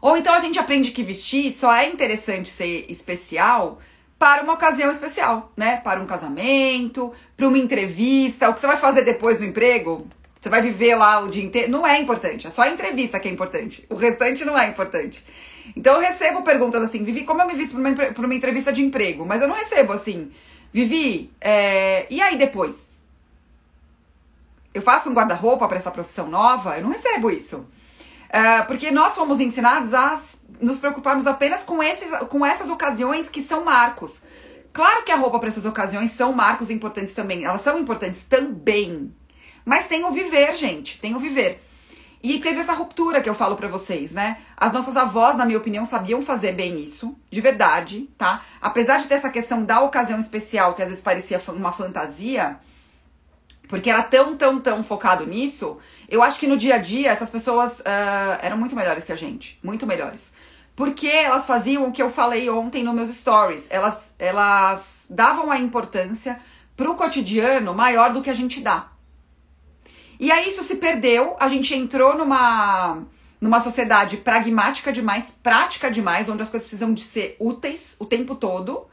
Ou 0.00 0.16
então 0.16 0.34
a 0.34 0.40
gente 0.40 0.58
aprende 0.58 0.90
que 0.90 1.04
vestir 1.04 1.52
só 1.52 1.72
é 1.72 1.88
interessante 1.88 2.48
ser 2.48 2.86
especial 2.90 3.78
para 4.18 4.42
uma 4.42 4.54
ocasião 4.54 4.90
especial, 4.90 5.52
né? 5.56 5.76
Para 5.76 6.00
um 6.00 6.06
casamento, 6.06 7.12
para 7.36 7.46
uma 7.46 7.56
entrevista, 7.56 8.50
o 8.50 8.54
que 8.54 8.58
você 8.58 8.66
vai 8.66 8.76
fazer 8.76 9.02
depois 9.04 9.38
no 9.38 9.46
emprego, 9.46 10.08
você 10.42 10.48
vai 10.48 10.60
viver 10.60 10.96
lá 10.96 11.20
o 11.20 11.28
dia 11.28 11.44
inteiro, 11.44 11.70
não 11.70 11.86
é 11.86 12.00
importante, 12.00 12.48
é 12.48 12.50
só 12.50 12.62
a 12.62 12.68
entrevista 12.68 13.20
que 13.20 13.28
é 13.28 13.30
importante. 13.30 13.86
O 13.88 13.94
restante 13.94 14.44
não 14.44 14.58
é 14.58 14.66
importante. 14.66 15.24
Então 15.76 15.94
eu 15.94 16.00
recebo 16.00 16.42
perguntas 16.42 16.82
assim, 16.82 17.04
Vivi, 17.04 17.22
como 17.22 17.40
eu 17.40 17.46
me 17.46 17.54
visto 17.54 17.76
para 17.80 18.26
uma, 18.26 18.34
entrevista 18.34 18.72
de 18.72 18.82
emprego? 18.82 19.24
Mas 19.24 19.40
eu 19.40 19.46
não 19.46 19.54
recebo 19.54 19.92
assim, 19.92 20.32
Vivi, 20.72 21.30
é, 21.40 22.08
e 22.10 22.20
aí 22.20 22.36
depois? 22.36 22.82
Eu 24.74 24.82
faço 24.82 25.10
um 25.10 25.14
guarda-roupa 25.14 25.68
para 25.68 25.76
essa 25.76 25.92
profissão 25.92 26.26
nova? 26.26 26.76
Eu 26.76 26.82
não 26.82 26.90
recebo 26.90 27.30
isso. 27.30 27.58
Uh, 27.58 28.66
porque 28.66 28.90
nós 28.90 29.14
fomos 29.14 29.38
ensinados 29.38 29.94
a 29.94 30.18
nos 30.60 30.80
preocuparmos 30.80 31.28
apenas 31.28 31.62
com, 31.62 31.80
esses, 31.80 32.10
com 32.28 32.44
essas 32.44 32.68
ocasiões 32.68 33.28
que 33.28 33.42
são 33.42 33.64
marcos. 33.64 34.24
Claro 34.72 35.04
que 35.04 35.12
a 35.12 35.16
roupa 35.16 35.38
para 35.38 35.48
essas 35.48 35.66
ocasiões 35.66 36.10
são 36.10 36.32
marcos 36.32 36.68
importantes 36.68 37.14
também, 37.14 37.44
elas 37.44 37.60
são 37.60 37.78
importantes 37.78 38.24
também. 38.24 39.14
Mas 39.64 39.86
tem 39.86 40.04
o 40.04 40.10
viver, 40.10 40.56
gente, 40.56 40.98
tem 40.98 41.14
o 41.14 41.20
viver. 41.20 41.62
E 42.22 42.38
teve 42.38 42.60
essa 42.60 42.72
ruptura 42.72 43.20
que 43.20 43.28
eu 43.28 43.34
falo 43.34 43.56
para 43.56 43.66
vocês, 43.66 44.12
né? 44.12 44.38
As 44.56 44.72
nossas 44.72 44.96
avós, 44.96 45.36
na 45.36 45.44
minha 45.44 45.58
opinião, 45.58 45.84
sabiam 45.84 46.22
fazer 46.22 46.52
bem 46.52 46.80
isso, 46.80 47.16
de 47.28 47.40
verdade, 47.40 48.08
tá? 48.16 48.42
Apesar 48.60 48.98
de 48.98 49.08
ter 49.08 49.14
essa 49.14 49.28
questão 49.28 49.64
da 49.64 49.80
ocasião 49.80 50.20
especial, 50.20 50.74
que 50.74 50.82
às 50.82 50.88
vezes 50.88 51.02
parecia 51.02 51.40
uma 51.48 51.72
fantasia, 51.72 52.60
porque 53.68 53.90
era 53.90 54.02
tão, 54.04 54.36
tão, 54.36 54.60
tão 54.60 54.84
focado 54.84 55.26
nisso, 55.26 55.78
eu 56.08 56.22
acho 56.22 56.38
que 56.38 56.46
no 56.46 56.56
dia 56.56 56.76
a 56.76 56.78
dia 56.78 57.10
essas 57.10 57.28
pessoas 57.28 57.80
uh, 57.80 58.38
eram 58.40 58.56
muito 58.56 58.76
melhores 58.76 59.02
que 59.02 59.10
a 59.10 59.16
gente. 59.16 59.58
Muito 59.60 59.84
melhores. 59.84 60.32
Porque 60.76 61.08
elas 61.08 61.44
faziam 61.44 61.88
o 61.88 61.92
que 61.92 62.02
eu 62.02 62.10
falei 62.10 62.48
ontem 62.48 62.84
nos 62.84 62.94
meus 62.94 63.16
stories. 63.16 63.66
Elas, 63.68 64.14
elas 64.18 65.06
davam 65.10 65.50
a 65.50 65.58
importância 65.58 66.38
pro 66.76 66.94
cotidiano 66.94 67.74
maior 67.74 68.12
do 68.12 68.22
que 68.22 68.30
a 68.30 68.34
gente 68.34 68.60
dá. 68.60 68.91
E 70.22 70.30
aí 70.30 70.48
isso 70.48 70.62
se 70.62 70.76
perdeu, 70.76 71.36
a 71.40 71.48
gente 71.48 71.74
entrou 71.74 72.16
numa 72.16 73.02
numa 73.40 73.60
sociedade 73.60 74.18
pragmática 74.18 74.92
demais, 74.92 75.36
prática 75.42 75.90
demais, 75.90 76.28
onde 76.28 76.44
as 76.44 76.48
coisas 76.48 76.68
precisam 76.68 76.94
de 76.94 77.00
ser 77.00 77.34
úteis 77.40 77.96
o 77.98 78.06
tempo 78.06 78.36
todo. 78.36 78.86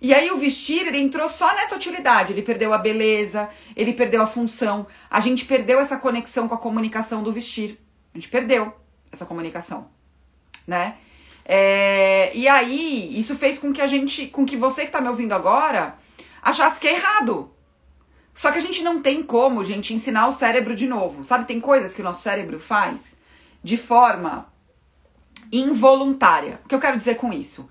E 0.00 0.14
aí 0.14 0.30
o 0.30 0.36
vestir, 0.36 0.86
ele 0.86 1.00
entrou 1.00 1.28
só 1.28 1.52
nessa 1.56 1.74
utilidade. 1.74 2.32
Ele 2.32 2.40
perdeu 2.40 2.72
a 2.72 2.78
beleza, 2.78 3.50
ele 3.74 3.94
perdeu 3.94 4.22
a 4.22 4.28
função. 4.28 4.86
A 5.10 5.18
gente 5.18 5.44
perdeu 5.44 5.80
essa 5.80 5.96
conexão 5.96 6.46
com 6.46 6.54
a 6.54 6.58
comunicação 6.58 7.20
do 7.20 7.32
vestir. 7.32 7.80
A 8.14 8.18
gente 8.18 8.28
perdeu 8.28 8.72
essa 9.10 9.26
comunicação, 9.26 9.88
né? 10.68 10.98
É, 11.44 12.30
e 12.32 12.46
aí, 12.46 13.18
isso 13.18 13.34
fez 13.34 13.58
com 13.58 13.72
que 13.72 13.80
a 13.80 13.88
gente, 13.88 14.28
com 14.28 14.46
que 14.46 14.56
você 14.56 14.84
que 14.84 14.92
tá 14.92 15.00
me 15.00 15.08
ouvindo 15.08 15.32
agora, 15.32 15.98
achasse 16.40 16.78
que 16.78 16.86
é 16.86 16.94
errado. 16.94 17.55
Só 18.36 18.52
que 18.52 18.58
a 18.58 18.60
gente 18.60 18.82
não 18.82 19.00
tem 19.00 19.22
como, 19.22 19.64
gente, 19.64 19.94
ensinar 19.94 20.28
o 20.28 20.32
cérebro 20.32 20.76
de 20.76 20.86
novo. 20.86 21.24
Sabe, 21.24 21.46
tem 21.46 21.58
coisas 21.58 21.94
que 21.94 22.02
o 22.02 22.04
nosso 22.04 22.22
cérebro 22.22 22.60
faz 22.60 23.16
de 23.64 23.78
forma 23.78 24.46
involuntária. 25.50 26.60
O 26.62 26.68
que 26.68 26.74
eu 26.74 26.80
quero 26.80 26.98
dizer 26.98 27.14
com 27.14 27.32
isso? 27.32 27.66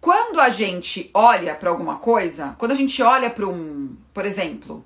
Quando 0.00 0.40
a 0.40 0.48
gente 0.48 1.08
olha 1.14 1.54
para 1.54 1.70
alguma 1.70 1.98
coisa, 1.98 2.56
quando 2.58 2.72
a 2.72 2.74
gente 2.74 3.00
olha 3.00 3.30
para 3.30 3.46
um, 3.46 3.96
por 4.12 4.26
exemplo, 4.26 4.84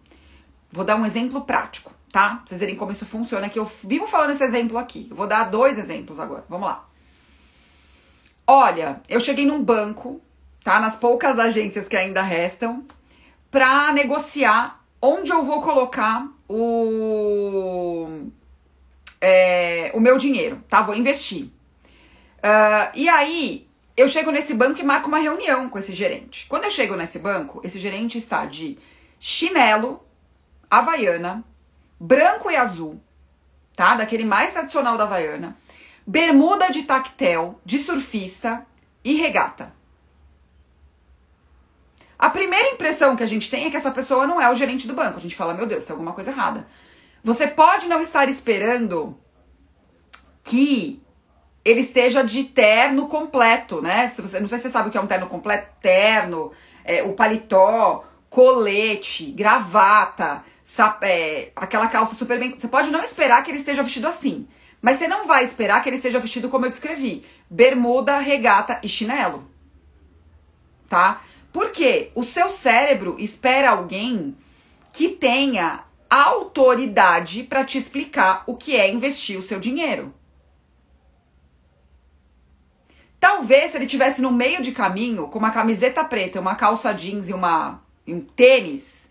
vou 0.70 0.84
dar 0.84 0.96
um 0.96 1.06
exemplo 1.06 1.40
prático, 1.40 1.90
tá? 2.12 2.36
Pra 2.36 2.42
vocês 2.44 2.60
verem 2.60 2.76
como 2.76 2.92
isso 2.92 3.06
funciona, 3.06 3.48
que 3.48 3.58
eu 3.58 3.64
vivo 3.84 4.06
falando 4.06 4.32
esse 4.32 4.44
exemplo 4.44 4.76
aqui. 4.76 5.06
Eu 5.08 5.16
vou 5.16 5.26
dar 5.26 5.44
dois 5.44 5.78
exemplos 5.78 6.20
agora. 6.20 6.44
Vamos 6.46 6.68
lá. 6.68 6.86
Olha, 8.46 9.00
eu 9.08 9.18
cheguei 9.18 9.46
num 9.46 9.64
banco, 9.64 10.20
tá? 10.62 10.78
Nas 10.78 10.94
poucas 10.94 11.38
agências 11.38 11.88
que 11.88 11.96
ainda 11.96 12.20
restam, 12.20 12.84
para 13.50 13.92
negociar 13.92 14.81
onde 15.02 15.32
eu 15.32 15.42
vou 15.42 15.61
colocar 15.61 16.28
o, 16.49 18.28
é, 19.21 19.90
o 19.92 20.00
meu 20.00 20.16
dinheiro, 20.16 20.62
tá? 20.68 20.80
Vou 20.80 20.94
investir. 20.94 21.47
Uh, 22.38 22.90
e 22.94 23.09
aí, 23.09 23.68
eu 23.97 24.09
chego 24.09 24.30
nesse 24.30 24.54
banco 24.54 24.78
e 24.78 24.85
marco 24.85 25.09
uma 25.09 25.18
reunião 25.18 25.68
com 25.68 25.78
esse 25.78 25.92
gerente. 25.92 26.47
Quando 26.49 26.64
eu 26.64 26.71
chego 26.71 26.94
nesse 26.94 27.18
banco, 27.18 27.61
esse 27.64 27.80
gerente 27.80 28.16
está 28.16 28.47
de 28.47 28.78
chinelo, 29.18 30.00
havaiana, 30.71 31.44
branco 31.99 32.49
e 32.49 32.56
azul, 32.56 33.00
tá? 33.75 33.97
Daquele 33.97 34.25
mais 34.25 34.52
tradicional 34.52 34.97
da 34.97 35.04
havaiana, 35.04 35.56
bermuda 36.06 36.71
de 36.71 36.85
tactel, 36.85 37.61
de 37.64 37.78
surfista 37.80 38.64
e 39.04 39.14
regata. 39.14 39.73
A 42.22 42.30
primeira 42.30 42.68
impressão 42.68 43.16
que 43.16 43.24
a 43.24 43.26
gente 43.26 43.50
tem 43.50 43.64
é 43.64 43.70
que 43.70 43.76
essa 43.76 43.90
pessoa 43.90 44.28
não 44.28 44.40
é 44.40 44.48
o 44.48 44.54
gerente 44.54 44.86
do 44.86 44.94
banco. 44.94 45.16
A 45.16 45.20
gente 45.20 45.34
fala, 45.34 45.54
meu 45.54 45.66
Deus, 45.66 45.84
tem 45.84 45.92
alguma 45.92 46.12
coisa 46.12 46.30
errada. 46.30 46.68
Você 47.24 47.48
pode 47.48 47.88
não 47.88 48.00
estar 48.00 48.28
esperando 48.28 49.18
que 50.44 51.02
ele 51.64 51.80
esteja 51.80 52.22
de 52.22 52.44
terno 52.44 53.08
completo, 53.08 53.82
né? 53.82 54.06
Se 54.06 54.22
você, 54.22 54.38
não 54.38 54.46
sei 54.46 54.58
se 54.58 54.62
você 54.62 54.70
sabe 54.70 54.88
o 54.88 54.92
que 54.92 54.96
é 54.96 55.00
um 55.00 55.06
terno 55.08 55.26
completo, 55.26 55.68
terno, 55.80 56.52
é, 56.84 57.02
o 57.02 57.12
paletó, 57.14 58.04
colete, 58.30 59.32
gravata, 59.32 60.44
sapé, 60.62 61.50
aquela 61.56 61.88
calça 61.88 62.14
super 62.14 62.38
bem. 62.38 62.56
Você 62.56 62.68
pode 62.68 62.88
não 62.88 63.02
esperar 63.02 63.42
que 63.42 63.50
ele 63.50 63.58
esteja 63.58 63.82
vestido 63.82 64.06
assim, 64.06 64.46
mas 64.80 64.96
você 64.96 65.08
não 65.08 65.26
vai 65.26 65.42
esperar 65.42 65.82
que 65.82 65.88
ele 65.88 65.96
esteja 65.96 66.20
vestido 66.20 66.48
como 66.48 66.66
eu 66.66 66.70
descrevi: 66.70 67.26
bermuda, 67.50 68.18
regata 68.18 68.78
e 68.80 68.88
chinelo. 68.88 69.50
Tá? 70.88 71.20
Porque 71.52 72.11
o 72.14 72.25
seu 72.25 72.50
cérebro 72.50 73.16
espera 73.18 73.71
alguém 73.71 74.37
que 74.92 75.11
tenha 75.11 75.85
autoridade 76.09 77.42
para 77.42 77.64
te 77.64 77.78
explicar 77.78 78.44
o 78.47 78.56
que 78.56 78.76
é 78.76 78.90
investir 78.90 79.38
o 79.38 79.42
seu 79.42 79.59
dinheiro. 79.59 80.14
Talvez 83.18 83.71
se 83.71 83.76
ele 83.76 83.87
tivesse 83.87 84.21
no 84.21 84.32
meio 84.32 84.61
de 84.61 84.73
caminho, 84.73 85.28
com 85.28 85.38
uma 85.38 85.52
camiseta 85.52 86.02
preta, 86.02 86.40
uma 86.40 86.56
calça 86.56 86.92
jeans 86.92 87.28
e, 87.28 87.32
uma, 87.32 87.80
e 88.06 88.12
um 88.12 88.21
tênis, 88.21 89.09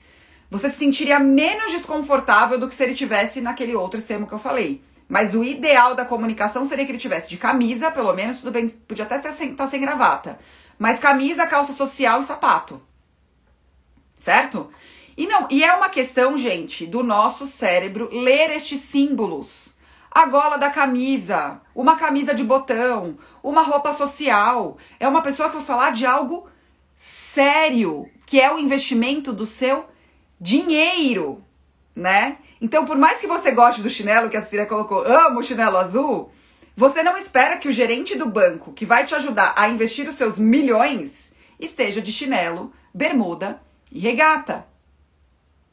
você 0.50 0.70
se 0.70 0.76
sentiria 0.76 1.18
menos 1.18 1.72
desconfortável 1.72 2.60
do 2.60 2.68
que 2.68 2.76
se 2.76 2.84
ele 2.84 2.94
tivesse 2.94 3.40
naquele 3.40 3.74
outro 3.74 3.98
extremo 3.98 4.28
que 4.28 4.34
eu 4.34 4.40
falei. 4.40 4.84
Mas 5.08 5.34
o 5.34 5.44
ideal 5.44 5.96
da 5.96 6.06
comunicação 6.06 6.66
seria 6.66 6.86
que 6.86 6.92
ele 6.92 6.98
tivesse 6.98 7.30
de 7.30 7.38
camisa, 7.38 7.90
pelo 7.90 8.14
menos, 8.14 8.40
tudo 8.40 8.52
bem, 8.52 8.68
podia 8.68 9.06
até 9.06 9.18
estar 9.18 9.32
sem, 9.32 9.56
tá 9.56 9.66
sem 9.66 9.80
gravata. 9.80 10.38
Mas 10.82 10.98
camisa, 10.98 11.46
calça 11.46 11.74
social 11.74 12.22
e 12.22 12.24
sapato. 12.24 12.82
Certo? 14.16 14.68
E 15.16 15.28
não, 15.28 15.48
e 15.52 15.64
é 15.64 15.72
uma 15.76 15.90
questão, 15.90 16.36
gente, 16.36 16.88
do 16.88 17.04
nosso 17.04 17.46
cérebro 17.46 18.10
ler 18.12 18.50
estes 18.50 18.82
símbolos 18.82 19.70
a 20.10 20.26
gola 20.26 20.58
da 20.58 20.72
camisa, 20.72 21.62
uma 21.76 21.96
camisa 21.96 22.34
de 22.34 22.44
botão, 22.44 23.16
uma 23.44 23.62
roupa 23.62 23.94
social. 23.94 24.76
É 25.00 25.08
uma 25.08 25.22
pessoa 25.22 25.50
que 25.50 25.58
vai 25.58 25.66
falar 25.66 25.92
de 25.92 26.04
algo 26.04 26.50
sério, 26.98 28.10
que 28.26 28.42
é 28.42 28.52
o 28.52 28.58
investimento 28.58 29.32
do 29.32 29.46
seu 29.46 29.86
dinheiro, 30.40 31.44
né? 31.96 32.40
Então, 32.60 32.86
por 32.86 32.98
mais 32.98 33.22
que 33.22 33.28
você 33.28 33.52
goste 33.52 33.82
do 33.82 33.90
chinelo 33.90 34.32
que 34.32 34.36
a 34.36 34.42
Cecília 34.42 34.66
colocou, 34.66 35.06
amo 35.06 35.42
o 35.42 35.44
chinelo 35.44 35.78
azul, 35.78 36.32
você 36.82 37.04
não 37.04 37.16
espera 37.16 37.58
que 37.58 37.68
o 37.68 37.72
gerente 37.72 38.18
do 38.18 38.26
banco, 38.26 38.74
que 38.74 38.88
vai 38.88 39.06
te 39.06 39.14
ajudar 39.14 39.54
a 39.56 39.70
investir 39.70 40.10
os 40.10 40.16
seus 40.16 40.40
milhões, 40.40 41.32
esteja 41.60 42.02
de 42.02 42.12
chinelo, 42.12 42.74
bermuda 42.92 43.62
e 43.92 44.00
regata, 44.00 44.66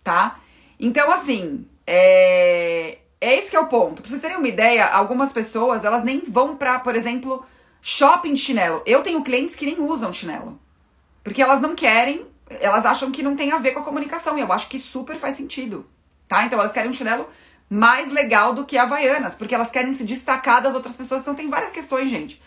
tá? 0.05 0.38
Então, 0.79 1.11
assim, 1.11 1.67
é, 1.87 2.99
é 3.19 3.35
esse 3.38 3.49
que 3.49 3.57
é 3.57 3.61
o 3.61 3.69
ponto. 3.69 4.03
Pra 4.03 4.11
vocês 4.11 4.21
terem 4.21 4.37
uma 4.37 4.49
ideia, 4.49 4.85
algumas 4.85 5.33
pessoas, 5.33 5.83
elas 5.83 6.05
nem 6.05 6.21
vão 6.29 6.59
pra, 6.59 6.79
por 6.79 6.95
exemplo, 6.95 7.43
shopping 7.81 8.35
de 8.35 8.43
chinelo. 8.43 8.83
Eu 8.85 9.03
tenho 9.03 9.25
clientes 9.25 9.57
que 9.57 9.65
nem 9.65 9.81
usam 9.81 10.12
chinelo. 10.12 10.61
Porque 11.25 11.41
elas 11.41 11.62
não 11.62 11.75
querem, 11.75 12.27
elas 12.61 12.85
acham 12.85 13.11
que 13.11 13.23
não 13.23 13.35
tem 13.35 13.50
a 13.50 13.57
ver 13.57 13.73
com 13.73 13.81
a 13.81 13.85
comunicação. 13.85 14.37
E 14.37 14.43
eu 14.43 14.53
acho 14.53 14.69
que 14.69 14.79
super 14.79 15.17
faz 15.17 15.37
sentido. 15.37 15.87
Tá? 16.29 16.45
Então 16.45 16.59
elas 16.59 16.71
querem 16.71 16.91
um 16.91 16.93
chinelo 16.93 17.27
mais 17.69 18.11
legal 18.11 18.55
do 18.55 18.65
que 18.65 18.79
Havaianas, 18.79 19.35
porque 19.35 19.55
elas 19.55 19.71
querem 19.71 19.93
se 19.93 20.05
destacar 20.05 20.63
das 20.63 20.75
outras 20.75 20.97
pessoas. 20.97 21.21
Então 21.21 21.35
tem 21.35 21.49
várias 21.49 21.71
questões, 21.71 22.11
gente. 22.11 22.43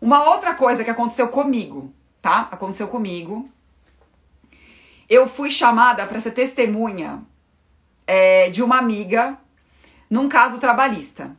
Uma 0.00 0.24
outra 0.30 0.54
coisa 0.54 0.84
que 0.84 0.90
aconteceu 0.90 1.28
comigo, 1.28 1.92
tá? 2.20 2.48
Aconteceu 2.50 2.88
comigo. 2.88 3.48
Eu 5.08 5.28
fui 5.28 5.50
chamada 5.50 6.06
para 6.06 6.20
ser 6.20 6.32
testemunha 6.32 7.22
é, 8.06 8.50
de 8.50 8.62
uma 8.62 8.78
amiga 8.78 9.38
num 10.10 10.28
caso 10.28 10.58
trabalhista, 10.58 11.36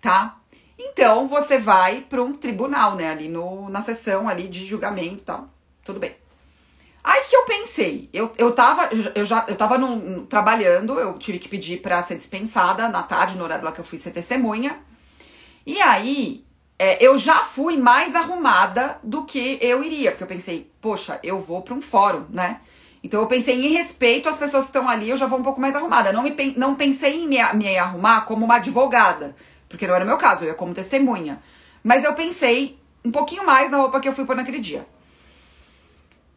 tá? 0.00 0.38
Então 0.78 1.26
você 1.28 1.58
vai 1.58 2.02
para 2.02 2.22
um 2.22 2.32
tribunal, 2.32 2.94
né, 2.94 3.10
ali 3.10 3.28
no, 3.28 3.68
na 3.68 3.82
sessão 3.82 4.28
ali 4.28 4.48
de 4.48 4.64
julgamento 4.64 5.24
tal. 5.24 5.48
Tudo 5.84 5.98
bem. 5.98 6.14
Aí 7.02 7.22
que 7.24 7.36
eu 7.36 7.44
pensei, 7.44 8.10
eu, 8.12 8.32
eu 8.36 8.52
tava, 8.52 8.90
eu 9.14 9.24
já, 9.24 9.44
eu 9.48 9.56
tava 9.56 9.78
num, 9.78 10.26
trabalhando, 10.26 10.98
eu 10.98 11.18
tive 11.18 11.38
que 11.38 11.48
pedir 11.48 11.80
pra 11.80 12.02
ser 12.02 12.16
dispensada 12.16 12.88
na 12.88 13.02
tarde, 13.02 13.36
no 13.36 13.44
horário 13.44 13.64
lá 13.64 13.72
que 13.72 13.80
eu 13.80 13.84
fui 13.84 13.98
ser 13.98 14.10
testemunha. 14.10 14.78
E 15.64 15.80
aí, 15.80 16.44
é, 16.78 17.02
eu 17.04 17.18
já 17.18 17.40
fui 17.40 17.76
mais 17.76 18.14
arrumada 18.14 18.98
do 19.02 19.24
que 19.24 19.58
eu 19.60 19.82
iria, 19.82 20.10
porque 20.10 20.24
eu 20.24 20.28
pensei, 20.28 20.70
poxa, 20.80 21.18
eu 21.22 21.40
vou 21.40 21.62
para 21.62 21.74
um 21.74 21.80
fórum, 21.80 22.24
né? 22.30 22.60
Então 23.02 23.20
eu 23.20 23.26
pensei 23.26 23.54
em 23.54 23.72
respeito 23.72 24.28
às 24.28 24.36
pessoas 24.36 24.64
que 24.64 24.70
estão 24.70 24.88
ali, 24.88 25.08
eu 25.08 25.16
já 25.16 25.26
vou 25.26 25.38
um 25.38 25.42
pouco 25.42 25.60
mais 25.60 25.74
arrumada. 25.74 26.12
Não, 26.12 26.22
me, 26.22 26.34
não 26.56 26.74
pensei 26.74 27.22
em 27.22 27.28
me, 27.28 27.38
me 27.54 27.78
arrumar 27.78 28.22
como 28.22 28.44
uma 28.44 28.56
advogada, 28.56 29.34
porque 29.68 29.86
não 29.86 29.94
era 29.94 30.04
o 30.04 30.06
meu 30.06 30.16
caso, 30.16 30.44
eu 30.44 30.48
ia 30.48 30.54
como 30.54 30.74
testemunha. 30.74 31.40
Mas 31.82 32.04
eu 32.04 32.14
pensei 32.14 32.78
um 33.04 33.10
pouquinho 33.10 33.46
mais 33.46 33.70
na 33.70 33.78
roupa 33.78 34.00
que 34.00 34.08
eu 34.08 34.12
fui 34.12 34.24
pôr 34.24 34.36
naquele 34.36 34.60
dia. 34.60 34.86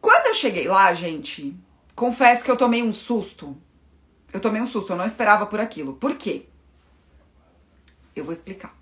Quando 0.02 0.26
eu 0.26 0.34
cheguei 0.34 0.66
lá, 0.66 0.92
gente, 0.92 1.56
confesso 1.94 2.42
que 2.42 2.50
eu 2.50 2.56
tomei 2.56 2.82
um 2.82 2.92
susto. 2.92 3.56
Eu 4.32 4.40
tomei 4.40 4.60
um 4.60 4.66
susto, 4.66 4.92
eu 4.92 4.96
não 4.96 5.06
esperava 5.06 5.46
por 5.46 5.60
aquilo. 5.60 5.94
Por 5.94 6.16
quê? 6.16 6.46
Eu 8.14 8.24
vou 8.24 8.32
explicar. 8.32 8.74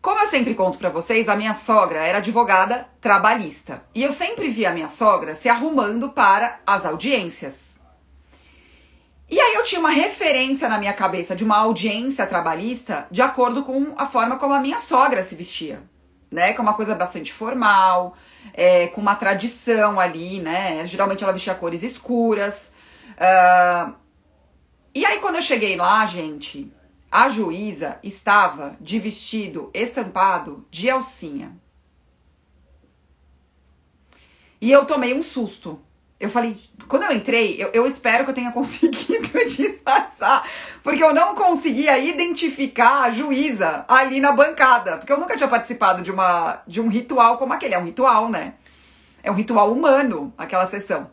Como 0.00 0.18
eu 0.18 0.26
sempre 0.26 0.54
conto 0.54 0.78
para 0.78 0.88
vocês, 0.88 1.28
a 1.28 1.36
minha 1.36 1.52
sogra 1.52 1.98
era 2.00 2.18
advogada 2.18 2.88
trabalhista. 3.02 3.84
E 3.94 4.02
eu 4.02 4.12
sempre 4.12 4.48
vi 4.48 4.64
a 4.64 4.72
minha 4.72 4.88
sogra 4.88 5.34
se 5.34 5.48
arrumando 5.48 6.08
para 6.08 6.58
as 6.66 6.86
audiências. 6.86 7.76
E 9.30 9.38
aí 9.38 9.54
eu 9.54 9.64
tinha 9.64 9.78
uma 9.78 9.90
referência 9.90 10.70
na 10.70 10.78
minha 10.78 10.94
cabeça 10.94 11.36
de 11.36 11.44
uma 11.44 11.58
audiência 11.58 12.26
trabalhista 12.26 13.06
de 13.10 13.20
acordo 13.20 13.62
com 13.62 13.92
a 13.96 14.06
forma 14.06 14.38
como 14.38 14.54
a 14.54 14.60
minha 14.60 14.80
sogra 14.80 15.22
se 15.22 15.34
vestia, 15.34 15.82
né? 16.32 16.52
Que 16.52 16.58
é 16.58 16.62
uma 16.62 16.74
coisa 16.74 16.94
bastante 16.94 17.32
formal, 17.32 18.16
é, 18.54 18.88
com 18.88 19.00
uma 19.00 19.14
tradição 19.14 20.00
ali, 20.00 20.40
né? 20.40 20.86
Geralmente 20.86 21.22
ela 21.22 21.32
vestia 21.32 21.54
cores 21.54 21.82
escuras. 21.82 22.72
Uh... 23.12 23.94
E 24.94 25.06
aí 25.06 25.20
quando 25.20 25.36
eu 25.36 25.42
cheguei 25.42 25.76
lá, 25.76 26.04
gente, 26.06 26.72
a 27.10 27.28
juíza 27.28 27.98
estava 28.02 28.76
de 28.80 28.98
vestido 28.98 29.70
estampado 29.72 30.66
de 30.70 30.90
alcinha. 30.90 31.56
E 34.60 34.70
eu 34.70 34.84
tomei 34.84 35.12
um 35.12 35.22
susto. 35.22 35.80
Eu 36.22 36.30
falei, 36.30 36.56
quando 36.86 37.02
eu 37.02 37.10
entrei, 37.10 37.56
eu, 37.60 37.70
eu 37.72 37.84
espero 37.84 38.22
que 38.22 38.30
eu 38.30 38.34
tenha 38.34 38.52
conseguido 38.54 39.28
disfarçar, 39.44 40.48
porque 40.80 41.02
eu 41.02 41.12
não 41.12 41.34
conseguia 41.34 41.98
identificar 41.98 43.02
a 43.02 43.10
juíza 43.10 43.84
ali 43.88 44.20
na 44.20 44.30
bancada, 44.30 44.98
porque 44.98 45.12
eu 45.12 45.18
nunca 45.18 45.36
tinha 45.36 45.48
participado 45.48 46.00
de, 46.00 46.12
uma, 46.12 46.62
de 46.64 46.80
um 46.80 46.86
ritual 46.86 47.38
como 47.38 47.52
aquele. 47.52 47.74
É 47.74 47.78
um 47.78 47.84
ritual, 47.84 48.28
né? 48.28 48.54
É 49.20 49.32
um 49.32 49.34
ritual 49.34 49.72
humano, 49.72 50.32
aquela 50.38 50.64
sessão. 50.64 51.10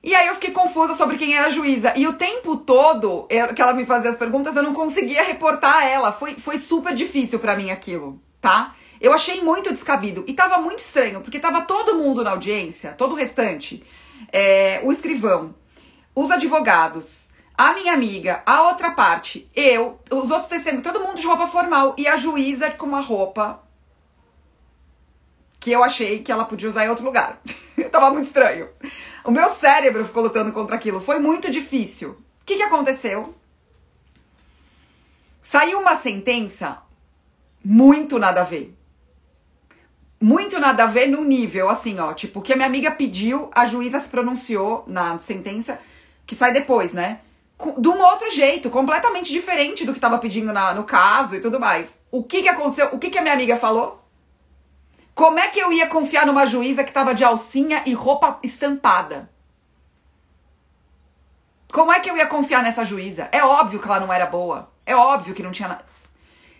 E 0.00 0.14
aí 0.14 0.28
eu 0.28 0.34
fiquei 0.34 0.52
confusa 0.52 0.94
sobre 0.94 1.16
quem 1.16 1.36
era 1.36 1.48
a 1.48 1.50
juíza. 1.50 1.92
E 1.96 2.06
o 2.06 2.12
tempo 2.12 2.56
todo 2.58 3.26
eu, 3.28 3.48
que 3.48 3.60
ela 3.60 3.72
me 3.72 3.84
fazia 3.84 4.10
as 4.10 4.16
perguntas, 4.16 4.54
eu 4.54 4.62
não 4.62 4.72
conseguia 4.72 5.24
reportar 5.24 5.84
ela. 5.84 6.12
Foi, 6.12 6.36
foi 6.36 6.56
super 6.56 6.94
difícil 6.94 7.40
para 7.40 7.56
mim 7.56 7.72
aquilo, 7.72 8.22
tá? 8.40 8.76
Eu 9.00 9.12
achei 9.12 9.42
muito 9.42 9.72
descabido. 9.72 10.24
E 10.26 10.34
tava 10.34 10.58
muito 10.58 10.80
estranho, 10.80 11.20
porque 11.20 11.38
tava 11.38 11.62
todo 11.62 11.94
mundo 11.94 12.24
na 12.24 12.30
audiência, 12.30 12.92
todo 12.92 13.12
o 13.12 13.14
restante. 13.14 13.84
É, 14.32 14.80
o 14.82 14.90
escrivão, 14.90 15.54
os 16.14 16.30
advogados, 16.30 17.28
a 17.56 17.72
minha 17.72 17.92
amiga, 17.92 18.42
a 18.46 18.62
outra 18.62 18.92
parte, 18.92 19.50
eu, 19.54 19.98
os 20.10 20.30
outros 20.30 20.48
testemunhos, 20.48 20.84
todo 20.84 21.00
mundo 21.00 21.18
de 21.18 21.26
roupa 21.26 21.46
formal. 21.46 21.94
E 21.98 22.06
a 22.06 22.16
juíza 22.16 22.70
com 22.70 22.86
uma 22.86 23.00
roupa 23.00 23.62
que 25.60 25.72
eu 25.72 25.82
achei 25.82 26.22
que 26.22 26.30
ela 26.30 26.44
podia 26.44 26.68
usar 26.68 26.84
em 26.84 26.88
outro 26.88 27.04
lugar. 27.04 27.40
Tava 27.90 28.10
muito 28.10 28.26
estranho. 28.26 28.68
O 29.24 29.30
meu 29.30 29.48
cérebro 29.48 30.04
ficou 30.04 30.22
lutando 30.22 30.52
contra 30.52 30.76
aquilo. 30.76 31.00
Foi 31.00 31.18
muito 31.18 31.50
difícil. 31.50 32.10
O 32.40 32.44
que, 32.46 32.56
que 32.56 32.62
aconteceu? 32.62 33.34
Saiu 35.42 35.80
uma 35.80 35.96
sentença 35.96 36.78
muito 37.64 38.18
nada 38.18 38.42
a 38.42 38.44
ver. 38.44 38.77
Muito 40.20 40.58
nada 40.58 40.84
a 40.84 40.86
ver 40.86 41.06
no 41.06 41.22
nível, 41.22 41.68
assim, 41.68 41.98
ó. 42.00 42.12
Tipo, 42.12 42.42
que 42.42 42.52
a 42.52 42.56
minha 42.56 42.66
amiga 42.66 42.90
pediu, 42.90 43.50
a 43.54 43.66
juíza 43.66 44.00
se 44.00 44.08
pronunciou 44.08 44.84
na 44.86 45.18
sentença, 45.20 45.80
que 46.26 46.34
sai 46.34 46.52
depois, 46.52 46.92
né? 46.92 47.20
De 47.78 47.88
um 47.88 48.00
outro 48.00 48.30
jeito, 48.30 48.70
completamente 48.70 49.32
diferente 49.32 49.84
do 49.84 49.94
que 49.94 50.00
tava 50.00 50.18
pedindo 50.18 50.52
na, 50.52 50.74
no 50.74 50.84
caso 50.84 51.36
e 51.36 51.40
tudo 51.40 51.60
mais. 51.60 51.98
O 52.10 52.22
que 52.22 52.42
que 52.42 52.48
aconteceu? 52.48 52.88
O 52.92 52.98
que 52.98 53.10
que 53.10 53.18
a 53.18 53.22
minha 53.22 53.34
amiga 53.34 53.56
falou? 53.56 54.04
Como 55.14 55.38
é 55.38 55.48
que 55.48 55.58
eu 55.58 55.72
ia 55.72 55.86
confiar 55.86 56.26
numa 56.26 56.46
juíza 56.46 56.84
que 56.84 56.90
estava 56.90 57.14
de 57.14 57.24
alcinha 57.24 57.82
e 57.86 57.92
roupa 57.92 58.38
estampada? 58.42 59.28
Como 61.72 61.92
é 61.92 62.00
que 62.00 62.10
eu 62.10 62.16
ia 62.16 62.26
confiar 62.26 62.62
nessa 62.62 62.84
juíza? 62.84 63.28
É 63.30 63.44
óbvio 63.44 63.80
que 63.80 63.86
ela 63.86 64.00
não 64.00 64.12
era 64.12 64.26
boa. 64.26 64.70
É 64.86 64.96
óbvio 64.96 65.34
que 65.34 65.42
não 65.42 65.50
tinha 65.50 65.68
nada. 65.68 65.84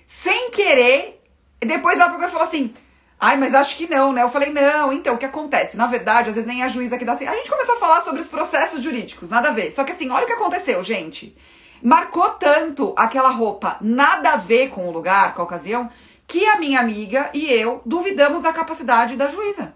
Sem 0.06 0.50
querer, 0.50 1.22
depois 1.60 1.98
ela 1.98 2.18
falou 2.28 2.42
assim: 2.42 2.74
Ai, 3.20 3.36
mas 3.36 3.52
acho 3.52 3.76
que 3.76 3.88
não, 3.88 4.12
né? 4.12 4.22
Eu 4.22 4.28
falei, 4.28 4.52
não, 4.52 4.92
então, 4.92 5.14
o 5.16 5.18
que 5.18 5.24
acontece? 5.24 5.76
Na 5.76 5.86
verdade, 5.86 6.28
às 6.28 6.36
vezes 6.36 6.48
nem 6.48 6.62
a 6.62 6.68
juíza 6.68 6.96
que 6.96 7.04
dá 7.04 7.12
assim. 7.12 7.26
A 7.26 7.34
gente 7.34 7.50
começou 7.50 7.74
a 7.74 7.78
falar 7.78 8.00
sobre 8.00 8.20
os 8.20 8.28
processos 8.28 8.82
jurídicos, 8.82 9.30
nada 9.30 9.48
a 9.48 9.52
ver. 9.52 9.72
Só 9.72 9.82
que 9.82 9.90
assim, 9.90 10.08
olha 10.10 10.22
o 10.22 10.26
que 10.26 10.32
aconteceu, 10.32 10.82
gente. 10.84 11.36
Marcou 11.82 12.30
tanto 12.30 12.94
aquela 12.96 13.30
roupa, 13.30 13.76
nada 13.80 14.32
a 14.32 14.36
ver 14.36 14.70
com 14.70 14.88
o 14.88 14.92
lugar, 14.92 15.34
com 15.34 15.42
a 15.42 15.44
ocasião, 15.44 15.90
que 16.28 16.44
a 16.46 16.58
minha 16.58 16.78
amiga 16.78 17.30
e 17.34 17.46
eu 17.52 17.82
duvidamos 17.84 18.42
da 18.42 18.52
capacidade 18.52 19.16
da 19.16 19.28
juíza. 19.28 19.74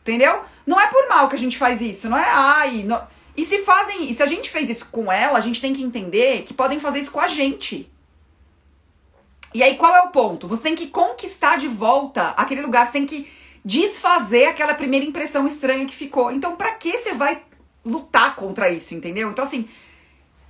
Entendeu? 0.00 0.42
Não 0.66 0.80
é 0.80 0.88
por 0.88 1.08
mal 1.08 1.28
que 1.28 1.36
a 1.36 1.38
gente 1.38 1.56
faz 1.56 1.80
isso, 1.80 2.08
não 2.08 2.18
é 2.18 2.26
ai. 2.26 2.82
Não... 2.82 3.06
E 3.36 3.44
se 3.44 3.58
fazem, 3.58 4.10
e 4.10 4.14
se 4.14 4.22
a 4.22 4.26
gente 4.26 4.50
fez 4.50 4.68
isso 4.68 4.86
com 4.90 5.10
ela, 5.10 5.38
a 5.38 5.42
gente 5.42 5.60
tem 5.60 5.72
que 5.72 5.82
entender 5.82 6.42
que 6.42 6.52
podem 6.52 6.80
fazer 6.80 6.98
isso 6.98 7.12
com 7.12 7.20
a 7.20 7.28
gente. 7.28 7.91
E 9.54 9.62
aí 9.62 9.76
qual 9.76 9.94
é 9.94 10.00
o 10.00 10.08
ponto? 10.08 10.48
Você 10.48 10.62
tem 10.62 10.74
que 10.74 10.86
conquistar 10.88 11.58
de 11.58 11.68
volta 11.68 12.30
aquele 12.30 12.62
lugar, 12.62 12.86
você 12.86 12.92
tem 12.92 13.06
que 13.06 13.30
desfazer 13.64 14.46
aquela 14.46 14.74
primeira 14.74 15.06
impressão 15.06 15.46
estranha 15.46 15.86
que 15.86 15.94
ficou. 15.94 16.32
Então, 16.32 16.56
para 16.56 16.72
que 16.72 16.96
você 16.96 17.14
vai 17.14 17.42
lutar 17.84 18.34
contra 18.34 18.70
isso, 18.70 18.94
entendeu? 18.94 19.30
Então 19.30 19.44
assim, 19.44 19.68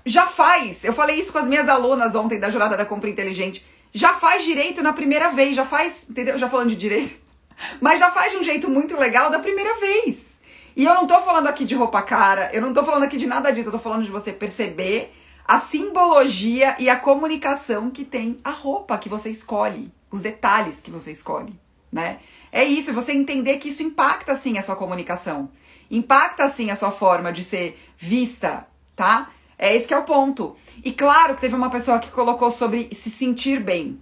já 0.04 0.26
faz. 0.26 0.84
Eu 0.84 0.92
falei 0.92 1.18
isso 1.18 1.32
com 1.32 1.38
as 1.38 1.48
minhas 1.48 1.68
alunas 1.68 2.14
ontem 2.14 2.38
da 2.38 2.50
Jornada 2.50 2.76
da 2.76 2.84
Compra 2.84 3.10
Inteligente 3.10 3.64
já 3.92 4.14
faz 4.14 4.44
direito 4.44 4.82
na 4.82 4.92
primeira 4.92 5.30
vez, 5.30 5.54
já 5.54 5.64
faz, 5.64 6.06
entendeu? 6.08 6.38
Já 6.38 6.48
falando 6.48 6.70
de 6.70 6.76
direito, 6.76 7.14
mas 7.80 8.00
já 8.00 8.10
faz 8.10 8.32
de 8.32 8.38
um 8.38 8.42
jeito 8.42 8.70
muito 8.70 8.96
legal 8.96 9.30
da 9.30 9.38
primeira 9.38 9.74
vez. 9.78 10.40
E 10.74 10.84
eu 10.84 10.94
não 10.94 11.06
tô 11.06 11.20
falando 11.20 11.46
aqui 11.48 11.66
de 11.66 11.74
roupa 11.74 12.00
cara, 12.00 12.50
eu 12.54 12.62
não 12.62 12.72
tô 12.72 12.82
falando 12.82 13.02
aqui 13.02 13.18
de 13.18 13.26
nada 13.26 13.52
disso, 13.52 13.68
eu 13.68 13.72
tô 13.72 13.78
falando 13.78 14.04
de 14.04 14.10
você 14.10 14.32
perceber 14.32 15.12
a 15.44 15.58
simbologia 15.58 16.76
e 16.78 16.88
a 16.88 16.96
comunicação 16.96 17.90
que 17.90 18.04
tem 18.04 18.38
a 18.44 18.50
roupa 18.50 18.98
que 18.98 19.08
você 19.08 19.30
escolhe, 19.30 19.92
os 20.10 20.20
detalhes 20.20 20.80
que 20.80 20.90
você 20.90 21.12
escolhe, 21.12 21.58
né? 21.90 22.20
É 22.50 22.64
isso, 22.64 22.92
você 22.92 23.12
entender 23.12 23.58
que 23.58 23.70
isso 23.70 23.82
impacta 23.82 24.34
sim 24.34 24.58
a 24.58 24.62
sua 24.62 24.76
comunicação, 24.76 25.50
impacta 25.90 26.48
sim 26.48 26.70
a 26.70 26.76
sua 26.76 26.92
forma 26.92 27.32
de 27.32 27.42
ser 27.42 27.78
vista, 27.96 28.66
tá? 28.94 29.30
É 29.58 29.74
esse 29.74 29.86
que 29.86 29.94
é 29.94 29.98
o 29.98 30.04
ponto. 30.04 30.56
E 30.84 30.92
claro 30.92 31.34
que 31.34 31.40
teve 31.40 31.54
uma 31.54 31.70
pessoa 31.70 31.98
que 31.98 32.10
colocou 32.10 32.50
sobre 32.50 32.88
se 32.92 33.10
sentir 33.10 33.60
bem. 33.60 34.00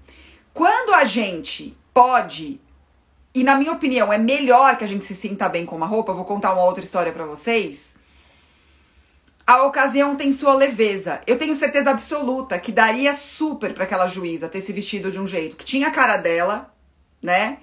Quando 0.55 0.95
a 0.95 1.05
gente 1.05 1.77
pode, 1.93 2.61
e 3.35 3.45
na 3.45 3.57
minha 3.57 3.73
opinião 3.73 4.13
é 4.13 4.19
melhor 4.19 4.77
que 4.77 4.85
a 4.85 4.87
gente 4.87 5.05
se 5.05 5.15
sinta 5.15 5.49
bem 5.49 5.67
com 5.67 5.77
uma 5.77 5.87
roupa, 5.87 6.13
eu 6.13 6.17
vou 6.17 6.25
contar 6.25 6.53
uma 6.53 6.65
outra 6.65 6.83
história 6.83 7.13
para 7.13 7.25
vocês. 7.25 7.95
A 9.51 9.65
ocasião 9.65 10.15
tem 10.15 10.31
sua 10.31 10.55
leveza. 10.55 11.21
Eu 11.27 11.37
tenho 11.37 11.57
certeza 11.57 11.91
absoluta 11.91 12.57
que 12.57 12.71
daria 12.71 13.13
super 13.15 13.75
para 13.75 13.83
aquela 13.83 14.07
juíza 14.07 14.49
ter 14.49 14.61
se 14.61 14.73
vestido 14.73 15.11
de 15.11 15.19
um 15.19 15.27
jeito 15.27 15.57
que 15.57 15.65
tinha 15.65 15.89
a 15.89 15.91
cara 15.91 16.17
dela, 16.17 16.73
né? 17.21 17.59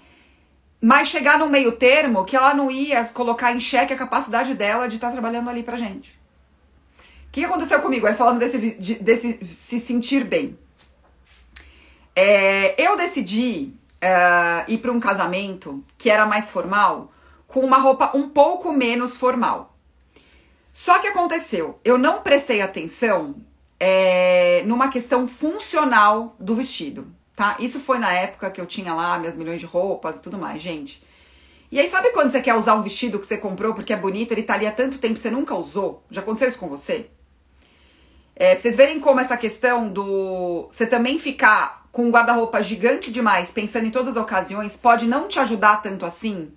Mas 0.82 1.08
chegar 1.08 1.40
no 1.40 1.50
meio 1.50 1.72
termo 1.72 2.26
que 2.26 2.36
ela 2.36 2.54
não 2.54 2.70
ia 2.70 3.06
colocar 3.06 3.54
em 3.54 3.62
xeque 3.62 3.94
a 3.94 3.98
capacidade 3.98 4.54
dela 4.54 4.90
de 4.90 4.96
estar 4.96 5.08
tá 5.08 5.14
trabalhando 5.14 5.50
ali 5.50 5.64
pra 5.64 5.78
gente. 5.78 6.10
O 7.30 7.32
que 7.32 7.46
aconteceu 7.46 7.82
comigo? 7.82 8.06
Aí 8.06 8.16
falando 8.16 8.40
desse, 8.40 8.58
de, 8.78 8.96
desse 8.96 9.40
se 9.46 9.80
sentir 9.80 10.26
bem. 10.26 10.60
É, 12.14 12.76
eu 12.86 12.98
decidi 12.98 13.72
uh, 14.04 14.70
ir 14.70 14.80
para 14.80 14.92
um 14.92 15.00
casamento 15.00 15.82
que 15.98 16.10
era 16.10 16.26
mais 16.26 16.52
formal, 16.52 17.14
com 17.48 17.62
uma 17.62 17.78
roupa 17.78 18.12
um 18.14 18.28
pouco 18.28 18.74
menos 18.74 19.16
formal. 19.16 19.77
Só 20.78 21.00
que 21.00 21.08
aconteceu, 21.08 21.80
eu 21.84 21.98
não 21.98 22.22
prestei 22.22 22.62
atenção 22.62 23.38
é, 23.80 24.62
numa 24.68 24.90
questão 24.90 25.26
funcional 25.26 26.36
do 26.40 26.54
vestido, 26.54 27.08
tá? 27.36 27.58
Isso 27.60 27.80
foi 27.80 27.98
na 27.98 28.14
época 28.14 28.52
que 28.52 28.62
eu 28.62 28.66
tinha 28.68 28.94
lá 28.94 29.18
minhas 29.18 29.36
milhões 29.36 29.60
de 29.60 29.66
roupas 29.66 30.18
e 30.18 30.22
tudo 30.22 30.38
mais, 30.38 30.62
gente. 30.62 31.02
E 31.72 31.80
aí, 31.80 31.88
sabe 31.88 32.12
quando 32.12 32.30
você 32.30 32.40
quer 32.42 32.54
usar 32.54 32.76
um 32.76 32.84
vestido 32.84 33.18
que 33.18 33.26
você 33.26 33.40
comprou 33.40 33.74
porque 33.74 33.92
é 33.92 33.98
bonito, 33.98 34.34
ele 34.34 34.44
tá 34.44 34.54
ali 34.54 34.68
há 34.68 34.72
tanto 34.72 35.00
tempo, 35.00 35.18
você 35.18 35.32
nunca 35.32 35.56
usou? 35.56 36.04
Já 36.12 36.22
aconteceu 36.22 36.48
isso 36.48 36.60
com 36.60 36.70
você? 36.70 37.10
É, 38.36 38.52
pra 38.52 38.60
vocês 38.60 38.78
verem 38.78 39.00
como 39.00 39.20
essa 39.20 39.36
questão 39.36 39.90
do 39.90 40.68
você 40.70 40.86
também 40.86 41.18
ficar 41.18 41.88
com 41.92 42.04
um 42.04 42.12
guarda-roupa 42.12 42.62
gigante 42.62 43.12
demais, 43.12 43.50
pensando 43.50 43.88
em 43.88 43.92
todas 43.92 44.16
as 44.16 44.22
ocasiões, 44.22 44.78
pode 44.78 45.08
não 45.08 45.28
te 45.28 45.40
ajudar 45.40 45.82
tanto 45.82 46.06
assim. 46.06 46.52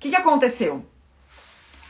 que, 0.00 0.10
que 0.10 0.16
aconteceu? 0.16 0.84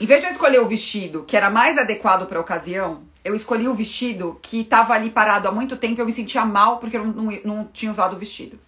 Em 0.03 0.07
vez 0.07 0.21
de 0.21 0.27
eu 0.27 0.33
escolher 0.33 0.61
o 0.61 0.67
vestido 0.67 1.23
que 1.23 1.37
era 1.37 1.49
mais 1.49 1.79
adequado 1.79 2.27
para 2.27 2.37
a 2.37 2.41
ocasião, 2.41 3.05
eu 3.25 3.37
escolhi 3.37 3.69
o 3.69 3.75
vestido 3.75 4.37
que 4.43 4.63
estava 4.63 4.95
ali 4.95 5.11
parado 5.11 5.47
há 5.47 5.53
muito 5.53 5.77
tempo 5.77 6.01
e 6.01 6.03
eu 6.03 6.07
me 6.07 6.13
sentia 6.13 6.45
mal 6.45 6.79
porque 6.79 6.97
eu 6.97 7.07
não, 7.07 7.13
não, 7.13 7.41
não 7.45 7.65
tinha 7.67 7.93
usado 7.93 8.17
o 8.17 8.19
vestido. 8.19 8.59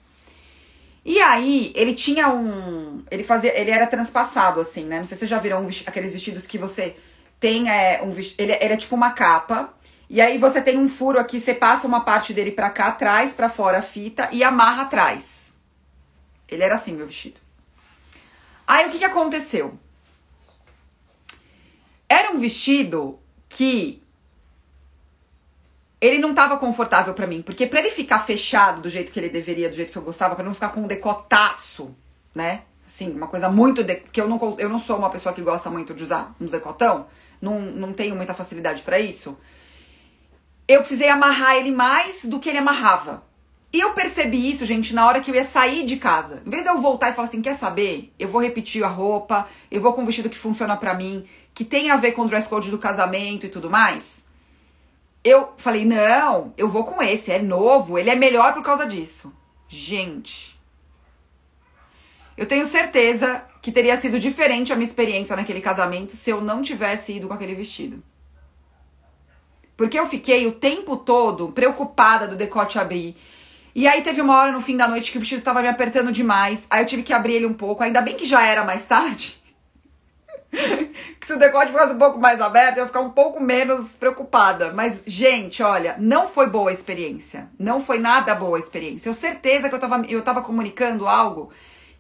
E 1.05 1.19
aí, 1.19 1.73
ele 1.75 1.93
tinha 1.93 2.29
um. 2.29 3.03
Ele 3.11 3.25
fazia. 3.25 3.53
Ele 3.59 3.73
era 3.73 3.85
transpassado, 3.89 4.61
assim, 4.61 4.85
né? 4.85 5.01
Não 5.01 5.07
sei 5.07 5.17
se 5.17 5.21
vocês 5.21 5.31
já 5.31 5.41
viram 5.41 5.67
um, 5.67 5.71
aqueles 5.87 6.13
vestidos 6.13 6.47
que 6.47 6.57
você 6.57 6.95
tem 7.41 7.69
é, 7.69 8.01
um. 8.05 8.11
Ele, 8.11 8.53
ele, 8.53 8.73
é 8.73 8.77
tipo 8.77 8.95
uma 8.95 9.11
capa. 9.11 9.75
E 10.09 10.21
aí 10.21 10.39
você 10.39 10.63
tem 10.63 10.79
um 10.79 10.89
furo 10.89 11.19
aqui, 11.19 11.41
você 11.41 11.53
passa 11.53 11.85
uma 11.85 12.03
parte 12.03 12.33
dele 12.33 12.53
pra 12.53 12.71
cá, 12.71 12.93
traz 12.93 13.33
pra 13.33 13.49
fora 13.49 13.79
a 13.79 13.83
fita 13.83 14.29
e 14.31 14.45
amarra 14.45 14.83
atrás. 14.83 15.57
Ele 16.49 16.63
era 16.63 16.77
assim, 16.77 16.95
meu 16.95 17.09
vestido. 17.09 17.41
Aí 18.65 18.87
o 18.87 18.91
que, 18.91 18.99
que 18.99 19.05
aconteceu? 19.05 19.77
Era 22.25 22.33
um 22.33 22.39
vestido 22.39 23.19
que 23.51 24.03
ele 26.01 26.17
não 26.17 26.33
tava 26.33 26.57
confortável 26.57 27.13
para 27.13 27.27
mim, 27.27 27.43
porque 27.43 27.67
para 27.67 27.81
ele 27.81 27.91
ficar 27.91 28.19
fechado 28.19 28.81
do 28.81 28.89
jeito 28.89 29.13
que 29.13 29.21
ele 29.21 29.29
deveria, 29.29 29.69
do 29.69 29.77
jeito 29.77 29.93
que 29.93 29.99
eu 29.99 30.03
gostava, 30.03 30.35
para 30.35 30.45
não 30.45 30.55
ficar 30.55 30.71
com 30.71 30.81
um 30.81 30.87
decotaço, 30.87 31.95
né? 32.35 32.63
Assim, 32.87 33.13
uma 33.13 33.27
coisa 33.27 33.51
muito 33.51 33.85
de... 33.85 33.97
que 33.97 34.19
eu 34.19 34.27
não 34.27 34.57
eu 34.59 34.71
não 34.71 34.81
sou 34.81 34.97
uma 34.97 35.11
pessoa 35.11 35.35
que 35.35 35.43
gosta 35.43 35.69
muito 35.69 35.93
de 35.93 36.03
usar 36.03 36.35
uns 36.41 36.51
decotão, 36.51 37.07
não, 37.43 37.61
não 37.61 37.93
tenho 37.93 38.17
muita 38.17 38.33
facilidade 38.33 38.81
para 38.81 38.99
isso. 38.99 39.37
Eu 40.67 40.81
precisei 40.81 41.11
amarrar 41.11 41.57
ele 41.57 41.73
mais 41.73 42.25
do 42.25 42.41
que 42.41 42.49
ele 42.49 42.59
amarrava. 42.59 43.23
E 43.75 43.81
eu 43.81 43.93
percebi 43.93 44.49
isso, 44.49 44.65
gente, 44.65 44.95
na 44.95 45.05
hora 45.05 45.21
que 45.21 45.31
eu 45.31 45.35
ia 45.35 45.45
sair 45.45 45.85
de 45.85 45.97
casa. 45.97 46.41
Em 46.47 46.49
vez 46.49 46.63
de 46.63 46.71
eu 46.71 46.79
voltar 46.79 47.11
e 47.11 47.13
falar 47.13 47.27
assim, 47.27 47.43
quer 47.43 47.57
saber? 47.57 48.15
Eu 48.17 48.29
vou 48.29 48.41
repetir 48.41 48.85
a 48.85 48.87
roupa, 48.87 49.49
eu 49.69 49.81
vou 49.81 49.93
com 49.93 50.03
um 50.03 50.07
vestido 50.07 50.31
que 50.31 50.39
funciona 50.39 50.77
para 50.77 50.95
mim, 50.95 51.27
que 51.55 51.65
tem 51.65 51.91
a 51.91 51.97
ver 51.97 52.13
com 52.13 52.23
o 52.23 52.29
dress 52.29 52.49
code 52.49 52.71
do 52.71 52.79
casamento 52.79 53.47
e 53.47 53.49
tudo 53.49 53.71
mais 53.71 54.25
eu 55.25 55.55
falei, 55.57 55.87
não, 55.87 56.53
eu 56.57 56.69
vou 56.69 56.85
com 56.85 57.03
esse, 57.03 57.33
é 57.33 57.41
novo, 57.41 57.99
ele 57.99 58.11
é 58.11 58.15
melhor 58.15 58.53
por 58.53 58.63
causa 58.63 58.87
disso. 58.87 59.33
Gente, 59.67 60.61
eu 62.37 62.45
tenho 62.45 62.67
certeza 62.67 63.43
que 63.63 63.73
teria 63.73 63.97
sido 63.97 64.21
diferente 64.21 64.71
a 64.71 64.77
minha 64.77 64.87
experiência 64.87 65.35
naquele 65.35 65.63
casamento 65.63 66.15
se 66.15 66.29
eu 66.29 66.43
não 66.43 66.61
tivesse 66.61 67.15
ido 67.15 67.27
com 67.27 67.33
aquele 67.33 67.55
vestido. 67.55 68.03
Porque 69.75 69.99
eu 69.99 70.07
fiquei 70.07 70.47
o 70.47 70.53
tempo 70.53 70.99
todo 70.99 71.49
preocupada 71.49 72.29
do 72.29 72.37
decote 72.37 72.79
abrir. 72.79 73.17
E 73.75 73.89
aí 73.89 74.03
teve 74.03 74.21
uma 74.21 74.37
hora 74.37 74.53
no 74.53 74.61
fim 74.61 74.77
da 74.77 74.87
noite 74.87 75.11
que 75.11 75.17
o 75.17 75.21
vestido 75.21 75.43
tava 75.43 75.63
me 75.63 75.69
apertando 75.69 76.13
demais. 76.13 76.67
Aí 76.71 76.83
eu 76.83 76.87
tive 76.87 77.03
que 77.03 77.13
abrir 77.13 77.35
ele 77.35 77.47
um 77.47 77.55
pouco. 77.55 77.83
Ainda 77.83 78.01
bem 78.01 78.15
que 78.15 78.27
já 78.27 78.47
era 78.47 78.63
mais 78.63 78.87
tarde. 78.87 79.43
que 81.21 81.27
se 81.27 81.35
o 81.35 81.39
decote 81.39 81.73
fosse 81.73 81.93
um 81.93 81.99
pouco 81.99 82.19
mais 82.19 82.41
aberto, 82.41 82.77
eu 82.77 82.83
ia 82.83 82.87
ficar 82.87 83.01
um 83.01 83.11
pouco 83.11 83.41
menos 83.41 83.97
preocupada. 83.97 84.73
Mas, 84.73 85.03
gente, 85.07 85.63
olha, 85.63 85.97
não 85.99 86.29
foi 86.29 86.49
boa 86.49 86.71
a 86.71 86.73
experiência. 86.73 87.49
Não 87.59 87.81
foi 87.81 87.99
nada 87.99 88.35
boa 88.35 88.57
a 88.57 88.61
experiência. 88.61 89.09
Eu 89.09 89.15
certeza 89.15 89.69
que 89.69 89.75
eu 89.75 89.81
tava, 89.81 90.05
eu 90.09 90.23
tava 90.23 90.43
comunicando 90.43 91.07
algo 91.07 91.51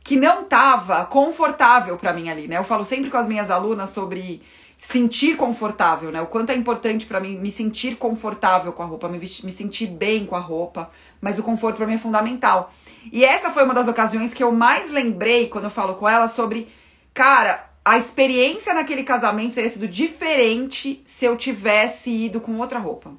que 0.02 0.16
não 0.16 0.44
tava 0.44 1.06
confortável 1.06 1.96
para 1.96 2.12
mim 2.12 2.28
ali, 2.28 2.46
né? 2.46 2.58
Eu 2.58 2.64
falo 2.64 2.84
sempre 2.84 3.10
com 3.10 3.16
as 3.16 3.26
minhas 3.26 3.50
alunas 3.50 3.90
sobre 3.90 4.42
sentir 4.76 5.36
confortável, 5.36 6.10
né? 6.10 6.20
O 6.20 6.26
quanto 6.26 6.50
é 6.50 6.54
importante 6.54 7.06
para 7.06 7.20
mim 7.20 7.38
me 7.38 7.50
sentir 7.50 7.96
confortável 7.96 8.72
com 8.72 8.82
a 8.82 8.86
roupa, 8.86 9.08
me, 9.08 9.18
me 9.18 9.52
sentir 9.52 9.86
bem 9.86 10.26
com 10.26 10.36
a 10.36 10.40
roupa, 10.40 10.90
mas 11.20 11.38
o 11.38 11.42
conforto 11.42 11.76
para 11.76 11.86
mim 11.86 11.94
é 11.94 11.98
fundamental. 11.98 12.70
E 13.10 13.24
essa 13.24 13.50
foi 13.50 13.64
uma 13.64 13.72
das 13.72 13.88
ocasiões 13.88 14.34
que 14.34 14.42
eu 14.42 14.52
mais 14.52 14.90
lembrei 14.90 15.48
quando 15.48 15.64
eu 15.64 15.70
falo 15.70 15.94
com 15.94 16.06
ela 16.06 16.28
sobre, 16.28 16.68
cara, 17.14 17.70
a 17.84 17.98
experiência 17.98 18.72
naquele 18.72 19.04
casamento 19.04 19.54
teria 19.54 19.68
sido 19.68 19.86
diferente 19.86 21.02
se 21.04 21.24
eu 21.24 21.36
tivesse 21.36 22.10
ido 22.10 22.40
com 22.40 22.58
outra 22.58 22.78
roupa. 22.78 23.12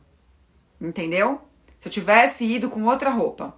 Entendeu? 0.82 1.41
Se 1.78 1.88
eu 1.88 1.91
tivesse 1.91 2.45
ido 2.45 2.69
com 2.69 2.84
outra 2.86 3.12
roupa. 3.12 3.56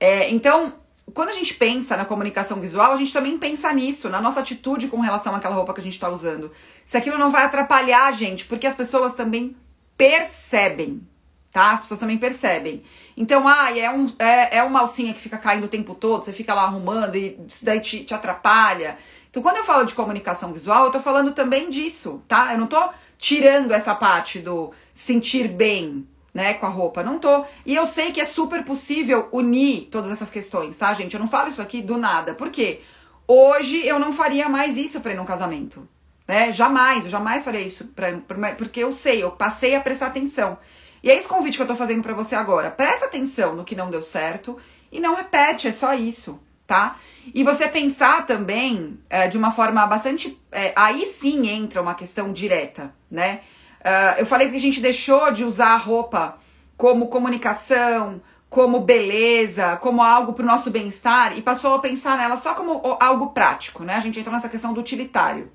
É, 0.00 0.28
então, 0.30 0.74
quando 1.14 1.28
a 1.28 1.32
gente 1.32 1.54
pensa 1.54 1.96
na 1.96 2.04
comunicação 2.04 2.60
visual, 2.60 2.92
a 2.92 2.96
gente 2.96 3.12
também 3.12 3.38
pensa 3.38 3.72
nisso, 3.72 4.08
na 4.08 4.20
nossa 4.20 4.40
atitude 4.40 4.88
com 4.88 5.00
relação 5.00 5.34
àquela 5.34 5.54
roupa 5.54 5.72
que 5.72 5.80
a 5.80 5.84
gente 5.84 5.94
está 5.94 6.08
usando. 6.08 6.50
Se 6.84 6.96
aquilo 6.96 7.16
não 7.16 7.30
vai 7.30 7.44
atrapalhar 7.44 8.06
a 8.06 8.12
gente, 8.12 8.44
porque 8.46 8.66
as 8.66 8.74
pessoas 8.74 9.14
também 9.14 9.56
percebem, 9.96 11.06
tá? 11.52 11.72
As 11.72 11.82
pessoas 11.82 12.00
também 12.00 12.18
percebem. 12.18 12.82
Então, 13.16 13.46
ah, 13.46 13.76
é, 13.78 13.88
um, 13.90 14.12
é, 14.18 14.58
é 14.58 14.62
uma 14.64 14.80
alcinha 14.80 15.14
que 15.14 15.20
fica 15.20 15.38
caindo 15.38 15.64
o 15.64 15.68
tempo 15.68 15.94
todo, 15.94 16.24
você 16.24 16.32
fica 16.32 16.52
lá 16.52 16.62
arrumando 16.62 17.14
e 17.14 17.38
isso 17.46 17.64
daí 17.64 17.78
te, 17.80 18.02
te 18.02 18.12
atrapalha. 18.12 18.98
Então, 19.32 19.42
quando 19.42 19.56
eu 19.56 19.64
falo 19.64 19.86
de 19.86 19.94
comunicação 19.94 20.52
visual, 20.52 20.84
eu 20.84 20.92
tô 20.92 21.00
falando 21.00 21.32
também 21.32 21.70
disso, 21.70 22.22
tá? 22.28 22.52
Eu 22.52 22.58
não 22.58 22.66
tô 22.66 22.78
tirando 23.16 23.72
essa 23.72 23.94
parte 23.94 24.40
do 24.40 24.72
sentir 24.92 25.48
bem, 25.48 26.06
né, 26.34 26.52
com 26.52 26.66
a 26.66 26.68
roupa. 26.68 27.02
Não 27.02 27.18
tô. 27.18 27.42
E 27.64 27.74
eu 27.74 27.86
sei 27.86 28.12
que 28.12 28.20
é 28.20 28.26
super 28.26 28.62
possível 28.62 29.30
unir 29.32 29.88
todas 29.90 30.12
essas 30.12 30.28
questões, 30.28 30.76
tá, 30.76 30.92
gente? 30.92 31.14
Eu 31.14 31.20
não 31.20 31.26
falo 31.26 31.48
isso 31.48 31.62
aqui 31.62 31.80
do 31.80 31.96
nada. 31.96 32.34
Por 32.34 32.50
quê? 32.50 32.82
Hoje 33.26 33.86
eu 33.86 33.98
não 33.98 34.12
faria 34.12 34.50
mais 34.50 34.76
isso 34.76 35.00
pra 35.00 35.12
ir 35.12 35.16
num 35.16 35.24
casamento. 35.24 35.88
Né? 36.28 36.52
Jamais, 36.52 37.06
eu 37.06 37.10
jamais 37.10 37.42
faria 37.42 37.62
isso 37.62 37.86
pra, 37.86 38.12
pra, 38.18 38.54
porque 38.54 38.80
eu 38.80 38.92
sei, 38.92 39.22
eu 39.22 39.30
passei 39.30 39.74
a 39.74 39.80
prestar 39.80 40.08
atenção. 40.08 40.58
E 41.02 41.10
é 41.10 41.16
esse 41.16 41.26
convite 41.26 41.56
que 41.56 41.62
eu 41.62 41.66
tô 41.66 41.74
fazendo 41.74 42.02
para 42.02 42.12
você 42.12 42.34
agora. 42.34 42.70
Presta 42.70 43.06
atenção 43.06 43.56
no 43.56 43.64
que 43.64 43.74
não 43.74 43.90
deu 43.90 44.02
certo 44.02 44.58
e 44.92 45.00
não 45.00 45.14
repete, 45.14 45.68
é 45.68 45.72
só 45.72 45.94
isso, 45.94 46.38
tá? 46.66 46.96
E 47.34 47.44
você 47.44 47.68
pensar 47.68 48.26
também 48.26 48.98
é, 49.08 49.28
de 49.28 49.38
uma 49.38 49.50
forma 49.52 49.86
bastante. 49.86 50.40
É, 50.50 50.72
aí 50.74 51.06
sim 51.06 51.48
entra 51.48 51.80
uma 51.80 51.94
questão 51.94 52.32
direta, 52.32 52.92
né? 53.10 53.40
Uh, 53.80 54.20
eu 54.20 54.26
falei 54.26 54.48
que 54.48 54.56
a 54.56 54.60
gente 54.60 54.80
deixou 54.80 55.32
de 55.32 55.44
usar 55.44 55.70
a 55.70 55.76
roupa 55.76 56.38
como 56.76 57.08
comunicação, 57.08 58.20
como 58.48 58.80
beleza, 58.80 59.76
como 59.78 60.02
algo 60.02 60.32
para 60.34 60.42
o 60.42 60.46
nosso 60.46 60.70
bem-estar 60.70 61.36
e 61.36 61.42
passou 61.42 61.74
a 61.74 61.78
pensar 61.78 62.16
nela 62.16 62.36
só 62.36 62.54
como 62.54 62.80
algo 63.00 63.30
prático, 63.30 63.82
né? 63.82 63.94
A 63.94 64.00
gente 64.00 64.20
entrou 64.20 64.34
nessa 64.34 64.48
questão 64.48 64.72
do 64.72 64.80
utilitário. 64.80 65.50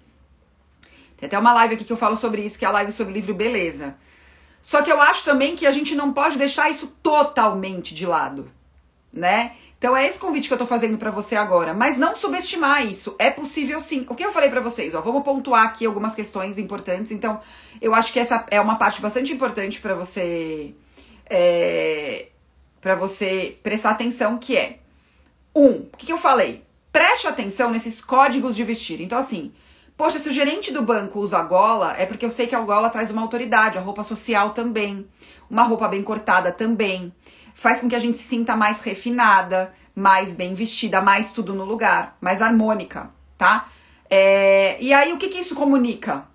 Tem 1.15 1.27
até 1.27 1.38
uma 1.38 1.53
live 1.53 1.75
aqui 1.75 1.84
que 1.84 1.93
eu 1.93 1.97
falo 1.97 2.15
sobre 2.15 2.43
isso, 2.43 2.58
que 2.58 2.65
é 2.65 2.67
a 2.67 2.71
live 2.71 2.91
sobre 2.91 3.13
o 3.13 3.15
livro 3.15 3.34
Beleza. 3.34 3.95
Só 4.62 4.82
que 4.82 4.91
eu 4.91 5.01
acho 5.01 5.23
também 5.23 5.56
que 5.56 5.65
a 5.65 5.71
gente 5.71 5.95
não 5.95 6.12
pode 6.12 6.38
deixar 6.38 6.69
isso 6.69 6.88
totalmente 7.01 7.95
de 7.95 8.06
lado, 8.06 8.51
né? 9.13 9.53
Então 9.77 9.95
é 9.95 10.07
esse 10.07 10.17
convite 10.17 10.47
que 10.47 10.53
eu 10.53 10.57
tô 10.57 10.65
fazendo 10.65 10.97
para 10.97 11.11
você 11.11 11.35
agora, 11.35 11.73
mas 11.73 11.97
não 11.97 12.15
subestimar 12.15 12.85
isso. 12.85 13.15
É 13.19 13.29
possível 13.29 13.79
sim. 13.79 14.05
O 14.09 14.15
que 14.15 14.25
eu 14.25 14.31
falei 14.31 14.49
para 14.49 14.59
vocês, 14.59 14.95
ó, 14.95 15.01
vamos 15.01 15.23
pontuar 15.23 15.65
aqui 15.65 15.85
algumas 15.85 16.15
questões 16.15 16.57
importantes. 16.57 17.11
Então, 17.11 17.39
eu 17.79 17.93
acho 17.93 18.11
que 18.11 18.19
essa 18.19 18.45
é 18.49 18.59
uma 18.59 18.77
parte 18.77 19.01
bastante 19.01 19.31
importante 19.31 19.79
para 19.79 19.93
você 19.93 20.73
é, 21.29 22.27
para 22.81 22.95
você 22.95 23.57
prestar 23.61 23.91
atenção, 23.91 24.37
que 24.37 24.57
é 24.57 24.79
um, 25.55 25.71
o 25.71 25.97
que, 25.97 26.07
que 26.07 26.13
eu 26.13 26.17
falei? 26.17 26.63
Preste 26.91 27.27
atenção 27.27 27.69
nesses 27.69 28.01
códigos 28.01 28.55
de 28.55 28.63
vestir. 28.63 28.99
Então, 28.99 29.19
assim, 29.19 29.51
poxa, 29.95 30.17
se 30.17 30.29
o 30.29 30.33
gerente 30.33 30.71
do 30.71 30.81
banco 30.81 31.19
usa 31.19 31.41
gola, 31.43 31.95
é 31.97 32.05
porque 32.07 32.25
eu 32.25 32.31
sei 32.31 32.47
que 32.47 32.55
a 32.55 32.61
gola 32.61 32.89
traz 32.89 33.11
uma 33.11 33.21
autoridade, 33.21 33.77
a 33.77 33.81
roupa 33.81 34.03
social 34.03 34.51
também, 34.51 35.07
uma 35.49 35.63
roupa 35.63 35.87
bem 35.87 36.01
cortada 36.01 36.51
também 36.51 37.13
faz 37.58 37.82
com 37.82 37.89
que 37.89 37.96
a 37.96 38.00
gente 38.00 38.17
se 38.17 38.24
sinta 38.24 38.56
mais 38.56 38.82
refinada, 38.82 39.74
mais 39.96 40.36
bem 40.36 40.54
vestida, 40.54 41.02
mais 41.02 41.32
tudo 41.32 41.56
no 41.56 41.65
lugar, 41.65 42.15
mais 42.22 42.39
harmônica, 42.39 43.10
tá? 43.36 43.67
É, 44.08 44.78
e 44.80 44.93
aí, 44.93 45.12
o 45.12 45.17
que, 45.17 45.28
que 45.28 45.39
isso 45.39 45.56
comunica? 45.56 46.26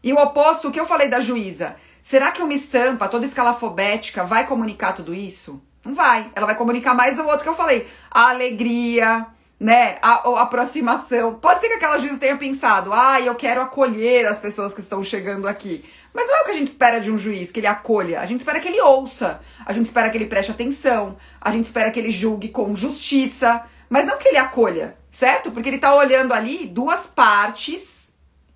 E 0.00 0.12
o 0.12 0.16
oposto, 0.16 0.68
o 0.68 0.70
que 0.70 0.78
eu 0.78 0.86
falei 0.86 1.08
da 1.08 1.18
juíza? 1.18 1.74
Será 2.00 2.30
que 2.30 2.40
uma 2.40 2.52
estampa 2.52 3.08
toda 3.08 3.24
escalafobética 3.24 4.22
vai 4.22 4.46
comunicar 4.46 4.92
tudo 4.92 5.12
isso? 5.12 5.60
Não 5.84 5.92
vai. 5.92 6.30
Ela 6.36 6.46
vai 6.46 6.54
comunicar 6.54 6.94
mais 6.94 7.18
o 7.18 7.24
outro 7.24 7.42
que 7.42 7.48
eu 7.48 7.56
falei. 7.56 7.88
A 8.08 8.28
alegria, 8.28 9.26
né? 9.58 9.98
A, 10.00 10.28
a 10.28 10.42
aproximação. 10.42 11.34
Pode 11.34 11.60
ser 11.60 11.68
que 11.68 11.74
aquela 11.74 11.98
juíza 11.98 12.18
tenha 12.18 12.36
pensado, 12.36 12.92
ah, 12.92 13.20
eu 13.20 13.34
quero 13.34 13.60
acolher 13.60 14.26
as 14.26 14.38
pessoas 14.38 14.72
que 14.72 14.80
estão 14.80 15.02
chegando 15.02 15.48
aqui. 15.48 15.84
Mas 16.14 16.28
não 16.28 16.36
é 16.36 16.40
o 16.42 16.44
que 16.44 16.52
a 16.52 16.54
gente 16.54 16.68
espera 16.68 17.00
de 17.00 17.10
um 17.10 17.18
juiz, 17.18 17.50
que 17.50 17.58
ele 17.58 17.66
acolha. 17.66 18.20
A 18.20 18.26
gente 18.26 18.38
espera 18.38 18.60
que 18.60 18.68
ele 18.68 18.80
ouça. 18.80 19.40
A 19.66 19.72
gente 19.72 19.86
espera 19.86 20.08
que 20.08 20.16
ele 20.16 20.26
preste 20.26 20.52
atenção. 20.52 21.16
A 21.40 21.50
gente 21.50 21.64
espera 21.64 21.90
que 21.90 21.98
ele 21.98 22.12
julgue 22.12 22.50
com 22.50 22.74
justiça. 22.76 23.64
Mas 23.88 24.06
não 24.06 24.16
que 24.16 24.28
ele 24.28 24.38
acolha, 24.38 24.96
certo? 25.10 25.50
Porque 25.50 25.68
ele 25.68 25.78
tá 25.78 25.92
olhando 25.92 26.32
ali 26.32 26.68
duas 26.68 27.06
partes, 27.06 28.12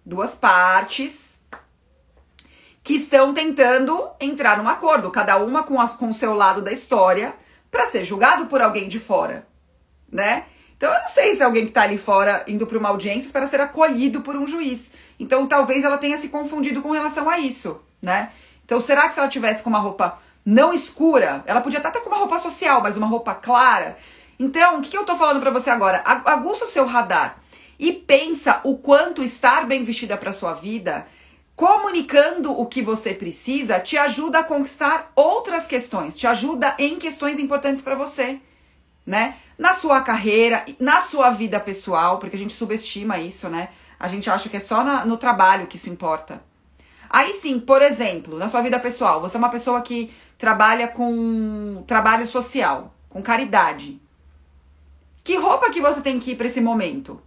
duas 0.06 0.36
partes 0.36 1.28
que 2.82 2.94
estão 2.94 3.34
tentando 3.34 4.08
entrar 4.18 4.56
num 4.56 4.68
acordo, 4.68 5.10
cada 5.10 5.36
uma 5.36 5.62
com, 5.62 5.78
as, 5.78 5.92
com 5.92 6.08
o 6.08 6.14
seu 6.14 6.32
lado 6.32 6.62
da 6.62 6.72
história, 6.72 7.34
para 7.70 7.84
ser 7.84 8.02
julgado 8.04 8.46
por 8.46 8.62
alguém 8.62 8.88
de 8.88 8.98
fora, 8.98 9.46
né? 10.10 10.46
Então 10.74 10.90
eu 10.94 11.00
não 11.00 11.08
sei 11.08 11.34
se 11.34 11.42
alguém 11.42 11.66
que 11.66 11.72
tá 11.72 11.82
ali 11.82 11.98
fora 11.98 12.44
indo 12.46 12.66
para 12.66 12.78
uma 12.78 12.88
audiência 12.88 13.26
espera 13.26 13.46
ser 13.46 13.60
acolhido 13.60 14.22
por 14.22 14.36
um 14.36 14.46
juiz. 14.46 14.90
Então 15.18 15.46
talvez 15.46 15.84
ela 15.84 15.98
tenha 15.98 16.18
se 16.18 16.28
confundido 16.28 16.82
com 16.82 16.90
relação 16.90 17.28
a 17.28 17.38
isso, 17.38 17.80
né? 18.00 18.30
Então 18.64 18.80
será 18.80 19.08
que 19.08 19.14
se 19.14 19.20
ela 19.20 19.28
tivesse 19.28 19.62
com 19.62 19.70
uma 19.70 19.78
roupa 19.78 20.18
não 20.44 20.72
escura, 20.72 21.42
ela 21.46 21.60
podia 21.60 21.78
até 21.78 21.88
estar 21.88 22.00
com 22.00 22.08
uma 22.08 22.18
roupa 22.18 22.38
social, 22.38 22.80
mas 22.80 22.96
uma 22.96 23.06
roupa 23.06 23.34
clara? 23.34 23.98
Então, 24.38 24.78
o 24.78 24.82
que, 24.82 24.90
que 24.90 24.96
eu 24.96 25.04
tô 25.04 25.16
falando 25.16 25.40
para 25.40 25.50
você 25.50 25.68
agora? 25.68 26.00
Aguça 26.04 26.64
o 26.64 26.68
seu 26.68 26.86
radar. 26.86 27.38
e 27.78 27.92
pensa 27.92 28.60
o 28.64 28.76
quanto 28.76 29.22
estar 29.22 29.66
bem 29.66 29.84
vestida 29.84 30.16
para 30.16 30.32
sua 30.32 30.52
vida, 30.52 31.06
comunicando 31.54 32.52
o 32.52 32.66
que 32.66 32.82
você 32.82 33.14
precisa, 33.14 33.78
te 33.78 33.96
ajuda 33.96 34.40
a 34.40 34.44
conquistar 34.44 35.12
outras 35.14 35.66
questões, 35.66 36.16
te 36.16 36.26
ajuda 36.26 36.74
em 36.78 36.98
questões 36.98 37.38
importantes 37.38 37.80
para 37.80 37.94
você, 37.94 38.40
né? 39.06 39.36
Na 39.56 39.74
sua 39.74 40.00
carreira, 40.02 40.64
na 40.78 41.00
sua 41.00 41.30
vida 41.30 41.58
pessoal, 41.60 42.18
porque 42.18 42.36
a 42.36 42.38
gente 42.38 42.52
subestima 42.52 43.18
isso, 43.18 43.48
né? 43.48 43.70
A 43.98 44.08
gente 44.08 44.30
acha 44.30 44.48
que 44.48 44.56
é 44.56 44.60
só 44.60 44.84
na, 44.84 45.04
no 45.04 45.16
trabalho 45.16 45.66
que 45.66 45.76
isso 45.76 45.90
importa. 45.90 46.42
Aí 47.10 47.32
sim, 47.32 47.58
por 47.58 47.82
exemplo, 47.82 48.36
na 48.36 48.48
sua 48.48 48.60
vida 48.60 48.78
pessoal, 48.78 49.20
você 49.20 49.36
é 49.36 49.38
uma 49.38 49.48
pessoa 49.48 49.80
que 49.80 50.12
trabalha 50.36 50.88
com 50.88 51.82
trabalho 51.86 52.26
social, 52.26 52.94
com 53.08 53.22
caridade. 53.22 54.00
Que 55.24 55.36
roupa 55.36 55.70
que 55.70 55.80
você 55.80 56.00
tem 56.00 56.18
que 56.18 56.32
ir 56.32 56.36
para 56.36 56.46
esse 56.46 56.60
momento? 56.60 57.20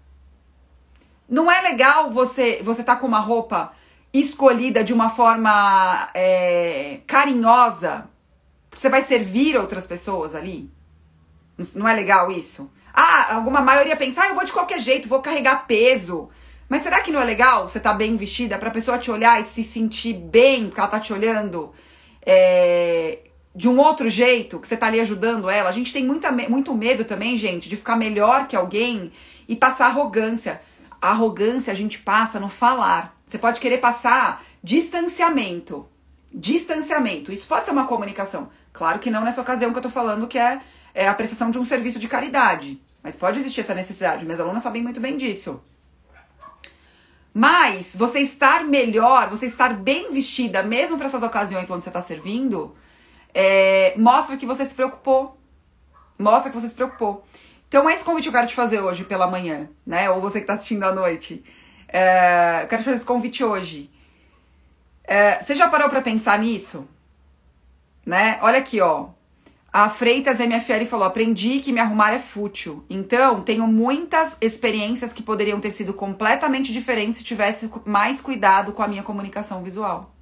Não 1.27 1.51
é 1.51 1.61
legal 1.61 2.11
você 2.11 2.61
você 2.63 2.83
tá 2.83 2.95
com 2.95 3.07
uma 3.07 3.19
roupa 3.19 3.73
escolhida 4.13 4.83
de 4.83 4.93
uma 4.93 5.09
forma 5.09 6.09
é, 6.13 6.99
carinhosa? 7.07 8.09
Você 8.75 8.89
vai 8.89 9.01
servir 9.01 9.57
outras 9.57 9.87
pessoas 9.87 10.35
ali? 10.35 10.69
Não 11.75 11.87
é 11.87 11.93
legal 11.93 12.31
isso? 12.31 12.71
Ah, 12.93 13.35
alguma 13.35 13.61
maioria 13.61 13.95
pensa, 13.95 14.23
ah, 14.23 14.27
eu 14.29 14.35
vou 14.35 14.43
de 14.43 14.51
qualquer 14.51 14.79
jeito, 14.79 15.07
vou 15.07 15.21
carregar 15.21 15.65
peso. 15.65 16.29
Mas 16.71 16.83
será 16.83 17.01
que 17.01 17.11
não 17.11 17.19
é 17.19 17.25
legal 17.25 17.67
você 17.67 17.81
tá 17.81 17.93
bem 17.93 18.15
vestida 18.15 18.57
pra 18.57 18.71
pessoa 18.71 18.97
te 18.97 19.11
olhar 19.11 19.41
e 19.41 19.43
se 19.43 19.61
sentir 19.61 20.13
bem, 20.13 20.67
porque 20.67 20.79
ela 20.79 20.87
tá 20.87 21.01
te 21.01 21.11
olhando 21.11 21.73
é, 22.25 23.19
de 23.53 23.67
um 23.67 23.77
outro 23.77 24.09
jeito, 24.09 24.57
que 24.57 24.65
você 24.65 24.77
tá 24.77 24.87
ali 24.87 24.97
ajudando 25.01 25.49
ela? 25.49 25.67
A 25.67 25.73
gente 25.73 25.91
tem 25.91 26.05
muita, 26.05 26.31
muito 26.31 26.73
medo 26.73 27.03
também, 27.03 27.37
gente, 27.37 27.67
de 27.67 27.75
ficar 27.75 27.97
melhor 27.97 28.47
que 28.47 28.55
alguém 28.55 29.11
e 29.49 29.53
passar 29.53 29.87
arrogância. 29.87 30.61
A 31.01 31.09
arrogância 31.09 31.73
a 31.73 31.75
gente 31.75 31.99
passa 31.99 32.39
no 32.39 32.47
falar. 32.47 33.17
Você 33.27 33.37
pode 33.37 33.59
querer 33.59 33.79
passar 33.79 34.41
distanciamento. 34.63 35.85
Distanciamento. 36.33 37.33
Isso 37.33 37.47
pode 37.47 37.65
ser 37.65 37.71
uma 37.71 37.85
comunicação. 37.85 38.49
Claro 38.71 38.99
que 38.99 39.11
não 39.11 39.25
nessa 39.25 39.41
ocasião 39.41 39.73
que 39.73 39.77
eu 39.77 39.83
tô 39.83 39.89
falando, 39.89 40.25
que 40.25 40.39
é, 40.39 40.61
é 40.93 41.05
a 41.05 41.13
prestação 41.13 41.51
de 41.51 41.59
um 41.59 41.65
serviço 41.65 41.99
de 41.99 42.07
caridade. 42.07 42.81
Mas 43.03 43.17
pode 43.17 43.39
existir 43.39 43.59
essa 43.59 43.75
necessidade. 43.75 44.23
Minhas 44.23 44.39
alunas 44.39 44.63
sabem 44.63 44.81
muito 44.81 45.01
bem 45.01 45.17
disso. 45.17 45.61
Mas 47.33 47.95
você 47.95 48.19
estar 48.19 48.65
melhor, 48.65 49.29
você 49.29 49.45
estar 49.45 49.73
bem 49.73 50.11
vestida, 50.11 50.61
mesmo 50.63 50.97
para 50.97 51.07
essas 51.07 51.23
ocasiões 51.23 51.69
onde 51.69 51.83
você 51.83 51.89
está 51.89 52.01
servindo, 52.01 52.75
é, 53.33 53.93
mostra 53.97 54.35
que 54.35 54.45
você 54.45 54.65
se 54.65 54.75
preocupou. 54.75 55.37
Mostra 56.19 56.51
que 56.51 56.59
você 56.59 56.67
se 56.67 56.75
preocupou. 56.75 57.25
Então, 57.67 57.89
é 57.89 57.93
esse 57.93 58.03
convite 58.03 58.23
que 58.23 58.29
eu 58.29 58.33
quero 58.33 58.47
te 58.47 58.55
fazer 58.55 58.81
hoje 58.81 59.05
pela 59.05 59.27
manhã, 59.27 59.69
né? 59.87 60.09
Ou 60.09 60.19
você 60.19 60.39
que 60.39 60.43
está 60.43 60.53
assistindo 60.53 60.83
à 60.83 60.93
noite. 60.93 61.43
É, 61.87 62.63
eu 62.63 62.67
quero 62.67 62.81
te 62.81 62.85
fazer 62.85 62.97
esse 62.97 63.05
convite 63.05 63.43
hoje. 63.43 63.89
É, 65.05 65.41
você 65.41 65.55
já 65.55 65.69
parou 65.69 65.89
para 65.89 66.01
pensar 66.01 66.37
nisso? 66.37 66.87
Né? 68.05 68.39
Olha 68.41 68.59
aqui, 68.59 68.81
ó. 68.81 69.07
A 69.71 69.89
Freitas 69.89 70.39
MFL 70.39 70.85
falou: 70.85 71.05
aprendi 71.05 71.59
que 71.59 71.71
me 71.71 71.79
arrumar 71.79 72.11
é 72.11 72.19
fútil. 72.19 72.83
Então, 72.89 73.41
tenho 73.41 73.65
muitas 73.67 74.37
experiências 74.41 75.13
que 75.13 75.23
poderiam 75.23 75.61
ter 75.61 75.71
sido 75.71 75.93
completamente 75.93 76.73
diferentes 76.73 77.19
se 77.19 77.23
tivesse 77.23 77.71
mais 77.85 78.19
cuidado 78.19 78.73
com 78.73 78.83
a 78.83 78.87
minha 78.87 79.03
comunicação 79.03 79.63
visual. 79.63 80.13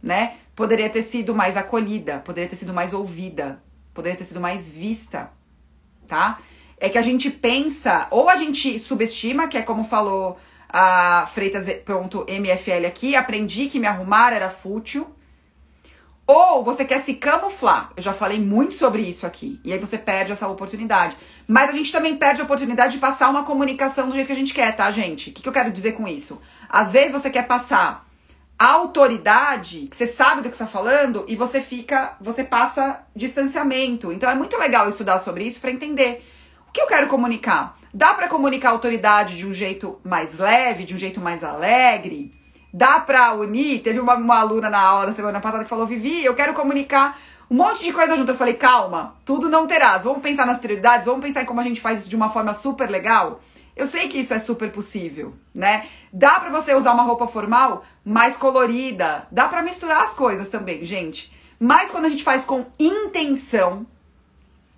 Né? 0.00 0.36
Poderia 0.54 0.88
ter 0.88 1.02
sido 1.02 1.34
mais 1.34 1.56
acolhida, 1.56 2.20
poderia 2.20 2.48
ter 2.48 2.56
sido 2.56 2.72
mais 2.72 2.92
ouvida, 2.92 3.62
poderia 3.92 4.16
ter 4.16 4.24
sido 4.24 4.40
mais 4.40 4.68
vista, 4.68 5.32
tá? 6.06 6.38
É 6.78 6.88
que 6.88 6.96
a 6.96 7.02
gente 7.02 7.28
pensa, 7.30 8.06
ou 8.10 8.30
a 8.30 8.36
gente 8.36 8.78
subestima, 8.78 9.48
que 9.48 9.58
é 9.58 9.62
como 9.62 9.84
falou 9.84 10.38
a 10.68 11.26
Freitas.mfl 11.34 12.86
aqui, 12.86 13.16
aprendi 13.16 13.66
que 13.66 13.80
me 13.80 13.86
arrumar 13.86 14.32
era 14.32 14.48
fútil 14.48 15.14
ou 16.30 16.62
você 16.62 16.84
quer 16.84 17.00
se 17.00 17.14
camuflar. 17.14 17.90
Eu 17.96 18.02
já 18.02 18.12
falei 18.12 18.40
muito 18.40 18.74
sobre 18.74 19.02
isso 19.02 19.26
aqui. 19.26 19.60
E 19.64 19.72
aí 19.72 19.78
você 19.80 19.98
perde 19.98 20.30
essa 20.30 20.46
oportunidade. 20.46 21.16
Mas 21.46 21.70
a 21.70 21.72
gente 21.72 21.90
também 21.90 22.16
perde 22.16 22.40
a 22.40 22.44
oportunidade 22.44 22.92
de 22.92 22.98
passar 22.98 23.28
uma 23.28 23.42
comunicação 23.42 24.08
do 24.08 24.14
jeito 24.14 24.28
que 24.28 24.32
a 24.32 24.36
gente 24.36 24.54
quer, 24.54 24.76
tá, 24.76 24.88
gente? 24.92 25.30
O 25.30 25.32
que, 25.32 25.42
que 25.42 25.48
eu 25.48 25.52
quero 25.52 25.72
dizer 25.72 25.92
com 25.92 26.06
isso? 26.06 26.40
Às 26.68 26.92
vezes 26.92 27.10
você 27.10 27.30
quer 27.30 27.48
passar 27.48 28.06
autoridade, 28.56 29.88
que 29.90 29.96
você 29.96 30.06
sabe 30.06 30.42
do 30.42 30.48
que 30.48 30.54
está 30.54 30.66
falando, 30.66 31.24
e 31.26 31.34
você 31.34 31.60
fica, 31.60 32.14
você 32.20 32.44
passa 32.44 33.00
distanciamento. 33.16 34.12
Então 34.12 34.30
é 34.30 34.34
muito 34.36 34.56
legal 34.56 34.88
estudar 34.88 35.18
sobre 35.18 35.42
isso 35.42 35.60
para 35.60 35.72
entender 35.72 36.24
o 36.68 36.70
que 36.70 36.80
eu 36.80 36.86
quero 36.86 37.08
comunicar. 37.08 37.76
Dá 37.92 38.14
para 38.14 38.28
comunicar 38.28 38.70
autoridade 38.70 39.36
de 39.36 39.48
um 39.48 39.52
jeito 39.52 39.98
mais 40.04 40.38
leve, 40.38 40.84
de 40.84 40.94
um 40.94 40.98
jeito 40.98 41.20
mais 41.20 41.42
alegre? 41.42 42.39
Dá 42.72 43.00
pra 43.00 43.34
unir? 43.34 43.82
Teve 43.82 44.00
uma, 44.00 44.14
uma 44.14 44.38
aluna 44.38 44.70
na 44.70 44.80
aula 44.80 45.06
da 45.06 45.12
semana 45.12 45.40
passada 45.40 45.64
que 45.64 45.70
falou: 45.70 45.86
Vivi, 45.86 46.24
eu 46.24 46.34
quero 46.34 46.54
comunicar 46.54 47.18
um 47.50 47.56
monte 47.56 47.82
de 47.82 47.92
coisa 47.92 48.16
junto. 48.16 48.30
Eu 48.30 48.36
falei: 48.36 48.54
calma, 48.54 49.16
tudo 49.24 49.48
não 49.48 49.66
terás. 49.66 50.04
Vamos 50.04 50.22
pensar 50.22 50.46
nas 50.46 50.58
prioridades, 50.58 51.06
vamos 51.06 51.24
pensar 51.24 51.42
em 51.42 51.46
como 51.46 51.60
a 51.60 51.64
gente 51.64 51.80
faz 51.80 52.00
isso 52.00 52.10
de 52.10 52.16
uma 52.16 52.30
forma 52.30 52.54
super 52.54 52.88
legal. 52.88 53.40
Eu 53.76 53.86
sei 53.86 54.08
que 54.08 54.18
isso 54.18 54.34
é 54.34 54.38
super 54.38 54.70
possível, 54.70 55.34
né? 55.54 55.86
Dá 56.12 56.38
pra 56.38 56.50
você 56.50 56.74
usar 56.74 56.92
uma 56.92 57.02
roupa 57.02 57.26
formal 57.26 57.84
mais 58.04 58.36
colorida, 58.36 59.26
dá 59.30 59.48
pra 59.48 59.62
misturar 59.62 60.02
as 60.02 60.12
coisas 60.12 60.48
também, 60.48 60.84
gente. 60.84 61.32
Mas 61.58 61.90
quando 61.90 62.06
a 62.06 62.08
gente 62.08 62.22
faz 62.22 62.44
com 62.44 62.66
intenção, 62.78 63.86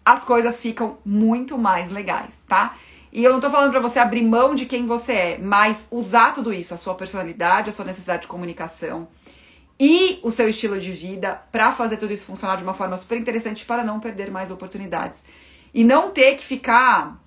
as 0.05 0.25
coisas 0.25 0.61
ficam 0.61 0.99
muito 1.05 1.57
mais 1.57 1.91
legais, 1.91 2.41
tá? 2.49 2.75
E 3.13 3.23
eu 3.23 3.33
não 3.33 3.41
tô 3.41 3.51
falando 3.51 3.71
para 3.71 3.81
você 3.81 3.99
abrir 3.99 4.23
mão 4.23 4.55
de 4.55 4.65
quem 4.65 4.87
você 4.87 5.13
é, 5.13 5.39
mas 5.39 5.87
usar 5.91 6.33
tudo 6.33 6.53
isso, 6.53 6.73
a 6.73 6.79
sua 6.79 6.95
personalidade, 6.95 7.69
a 7.69 7.73
sua 7.73 7.85
necessidade 7.85 8.23
de 8.23 8.29
comunicação 8.29 9.07
e 9.79 10.19
o 10.23 10.31
seu 10.31 10.49
estilo 10.49 10.81
de 10.81 10.93
vida 10.93 11.43
para 11.53 11.73
fazer 11.73 11.99
tudo 11.99 12.13
isso 12.13 12.25
funcionar 12.25 12.57
de 12.57 12.63
uma 12.63 12.73
forma 12.73 12.97
super 12.97 13.19
interessante 13.19 13.67
para 13.67 13.85
não 13.85 14.01
perder 14.01 14.31
mais 14.31 14.51
oportunidades. 14.51 15.23
E 15.75 15.85
não 15.85 16.11
ter 16.11 16.37
que 16.37 16.45
ficar 16.45 17.21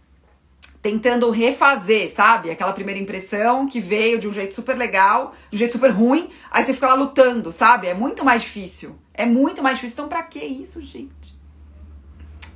tentando 0.82 1.30
refazer, 1.30 2.12
sabe? 2.12 2.50
Aquela 2.50 2.72
primeira 2.72 3.00
impressão 3.00 3.68
que 3.68 3.80
veio 3.80 4.20
de 4.20 4.28
um 4.28 4.34
jeito 4.34 4.54
super 4.54 4.78
legal, 4.78 5.34
de 5.50 5.56
um 5.56 5.60
jeito 5.60 5.74
super 5.74 5.90
ruim, 5.90 6.30
aí 6.50 6.64
você 6.64 6.74
fica 6.74 6.88
lá 6.88 6.94
lutando, 6.94 7.52
sabe? 7.52 7.88
É 7.88 7.94
muito 7.94 8.24
mais 8.24 8.44
difícil. 8.44 8.96
É 9.14 9.26
muito 9.26 9.62
mais 9.62 9.78
difícil. 9.78 9.96
Então, 9.96 10.08
pra 10.08 10.24
que 10.24 10.40
isso, 10.40 10.82
gente? 10.82 11.36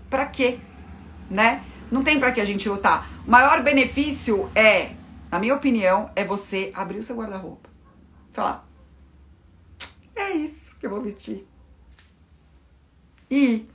Pra 0.09 0.25
quê? 0.27 0.59
Né? 1.29 1.63
Não 1.91 2.03
tem 2.03 2.19
para 2.19 2.31
que 2.31 2.41
a 2.41 2.45
gente 2.45 2.67
lutar. 2.69 3.09
O 3.25 3.31
maior 3.31 3.63
benefício 3.63 4.49
é, 4.53 4.91
na 5.31 5.39
minha 5.39 5.55
opinião, 5.55 6.09
é 6.15 6.25
você 6.25 6.71
abrir 6.73 6.99
o 6.99 7.03
seu 7.03 7.15
guarda-roupa. 7.15 7.69
Falar, 8.31 8.67
é 10.15 10.31
isso 10.31 10.75
que 10.79 10.85
eu 10.85 10.89
vou 10.89 11.01
vestir. 11.01 11.47
E, 13.29 13.67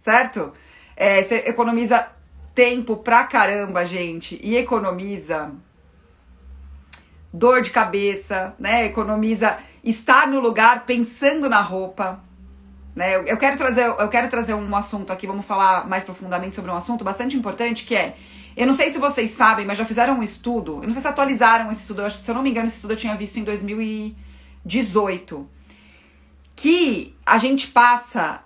certo? 0.00 0.52
É, 0.96 1.22
você 1.22 1.36
economiza 1.46 2.10
tempo 2.54 2.96
pra 2.96 3.24
caramba, 3.24 3.84
gente. 3.84 4.38
E 4.42 4.56
economiza 4.56 5.52
dor 7.32 7.62
de 7.62 7.70
cabeça, 7.70 8.54
né? 8.58 8.86
Economiza 8.86 9.58
estar 9.82 10.28
no 10.28 10.40
lugar 10.40 10.84
pensando 10.84 11.48
na 11.48 11.60
roupa. 11.60 12.22
Né? 12.94 13.16
Eu, 13.16 13.24
eu, 13.24 13.36
quero 13.36 13.56
trazer, 13.56 13.86
eu 13.86 14.08
quero 14.08 14.28
trazer 14.28 14.54
um 14.54 14.76
assunto 14.76 15.12
aqui, 15.12 15.26
vamos 15.26 15.46
falar 15.46 15.88
mais 15.88 16.04
profundamente 16.04 16.56
sobre 16.56 16.70
um 16.70 16.74
assunto 16.74 17.04
bastante 17.04 17.36
importante 17.36 17.84
que 17.84 17.94
é. 17.94 18.16
Eu 18.56 18.66
não 18.66 18.74
sei 18.74 18.90
se 18.90 18.98
vocês 18.98 19.30
sabem, 19.30 19.64
mas 19.64 19.78
já 19.78 19.84
fizeram 19.84 20.18
um 20.18 20.22
estudo. 20.22 20.80
Eu 20.82 20.86
não 20.86 20.92
sei 20.92 21.00
se 21.00 21.08
atualizaram 21.08 21.70
esse 21.70 21.82
estudo. 21.82 22.02
Eu 22.02 22.06
acho 22.06 22.16
que, 22.16 22.22
se 22.22 22.30
eu 22.30 22.34
não 22.34 22.42
me 22.42 22.50
engano, 22.50 22.66
esse 22.66 22.76
estudo 22.76 22.92
eu 22.92 22.96
tinha 22.96 23.14
visto 23.14 23.38
em 23.38 23.44
2018. 23.44 25.48
Que 26.56 27.14
a 27.24 27.38
gente 27.38 27.68
passa. 27.68 28.42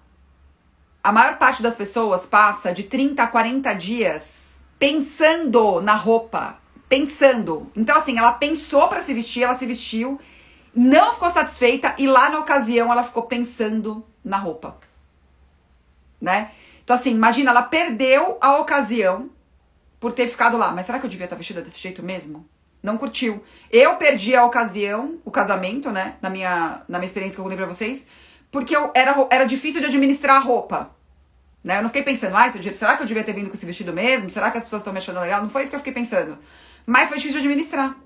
A 1.03 1.13
maior 1.13 1.37
parte 1.37 1.63
das 1.63 1.75
pessoas 1.75 2.27
passa 2.27 2.73
de 2.73 2.85
30 2.85 3.23
a 3.23 3.27
40 3.27 3.73
dias 3.75 4.61
pensando 4.79 5.81
na 5.81 5.95
roupa. 5.95 6.59
Pensando. 6.89 7.71
Então, 7.75 7.97
assim, 7.97 8.19
ela 8.19 8.33
pensou 8.33 8.89
para 8.89 9.01
se 9.01 9.13
vestir, 9.15 9.43
ela 9.43 9.55
se 9.55 9.67
vestiu, 9.67 10.21
não 10.75 11.15
ficou 11.15 11.31
satisfeita 11.31 11.95
e 11.99 12.07
lá 12.07 12.29
na 12.29 12.41
ocasião 12.41 12.91
ela 12.91 13.03
ficou 13.03 13.25
pensando 13.25 14.05
na 14.25 14.39
roupa. 14.39 14.77
Né? 16.21 16.51
Então, 16.83 16.97
assim, 16.97 17.13
imagina, 17.13 17.51
ela 17.51 17.63
perdeu 17.63 18.39
a 18.41 18.59
ocasião 18.59 19.31
por 20.01 20.13
ter 20.13 20.27
ficado 20.27 20.57
lá. 20.57 20.73
Mas 20.73 20.87
será 20.87 20.99
que 20.99 21.07
eu 21.07 21.11
devia 21.11 21.25
estar 21.25 21.37
vestida 21.37 21.63
desse 21.63 21.79
jeito 21.79 22.03
mesmo? 22.03 22.47
Não 22.83 22.99
curtiu. 22.99 23.43
Eu 23.71 23.97
perdi 23.97 24.37
a 24.37 24.45
ocasião, 24.45 25.19
o 25.25 25.31
casamento, 25.31 25.91
né? 25.91 26.17
Na 26.21 26.29
minha, 26.29 26.83
na 26.89 26.99
minha 26.99 27.07
experiência 27.07 27.35
que 27.35 27.41
eu 27.41 27.45
contei 27.45 27.57
pra 27.57 27.67
vocês, 27.67 28.07
porque 28.51 28.77
eu, 28.77 28.91
era, 28.95 29.15
era 29.31 29.45
difícil 29.45 29.81
de 29.81 29.87
administrar 29.87 30.37
a 30.37 30.41
roupa. 30.41 30.91
Né? 31.63 31.79
Eu 31.79 31.83
não 31.83 31.89
fiquei 31.89 32.03
pensando, 32.03 32.37
ah, 32.37 32.51
será 32.51 32.97
que 32.97 33.03
eu 33.03 33.07
devia 33.07 33.25
ter 33.25 33.33
vindo 33.33 33.49
com 33.49 33.55
esse 33.55 33.65
vestido 33.65 33.91
mesmo? 33.91 34.29
Será 34.29 34.51
que 34.51 34.59
as 34.59 34.65
pessoas 34.65 34.81
estão 34.81 34.93
me 34.93 34.99
achando 34.99 35.21
legal? 35.21 35.43
Não 35.43 35.49
foi 35.49 35.63
isso 35.63 35.71
que 35.71 35.77
eu 35.77 35.81
fiquei 35.81 35.95
pensando. 35.95 36.39
Mas 36.85 37.09
foi 37.09 37.17
difícil 37.17 37.41
de 37.41 37.47
administrar. 37.47 37.97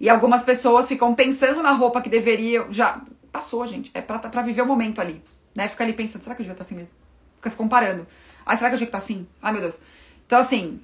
E 0.00 0.08
algumas 0.08 0.44
pessoas 0.44 0.88
ficam 0.88 1.14
pensando 1.14 1.62
na 1.62 1.72
roupa 1.72 2.00
que 2.00 2.08
deveriam. 2.08 2.72
Já 2.72 3.00
passou, 3.32 3.66
gente. 3.66 3.90
É 3.94 4.00
pra, 4.00 4.18
pra 4.18 4.42
viver 4.42 4.62
o 4.62 4.66
momento 4.66 5.00
ali. 5.00 5.22
Né? 5.54 5.68
Fica 5.68 5.84
ali 5.84 5.92
pensando, 5.92 6.22
será 6.22 6.34
que 6.34 6.42
eu 6.42 6.44
devia 6.44 6.54
estar 6.54 6.64
assim 6.64 6.76
mesmo? 6.76 6.96
Fica 7.36 7.50
se 7.50 7.56
comparando. 7.56 8.06
Ai, 8.46 8.56
será 8.56 8.70
que 8.70 8.74
eu 8.74 8.78
devia 8.78 8.88
estar 8.88 8.98
assim? 8.98 9.26
Ai, 9.42 9.52
meu 9.52 9.60
Deus. 9.60 9.78
Então, 10.26 10.38
assim, 10.38 10.80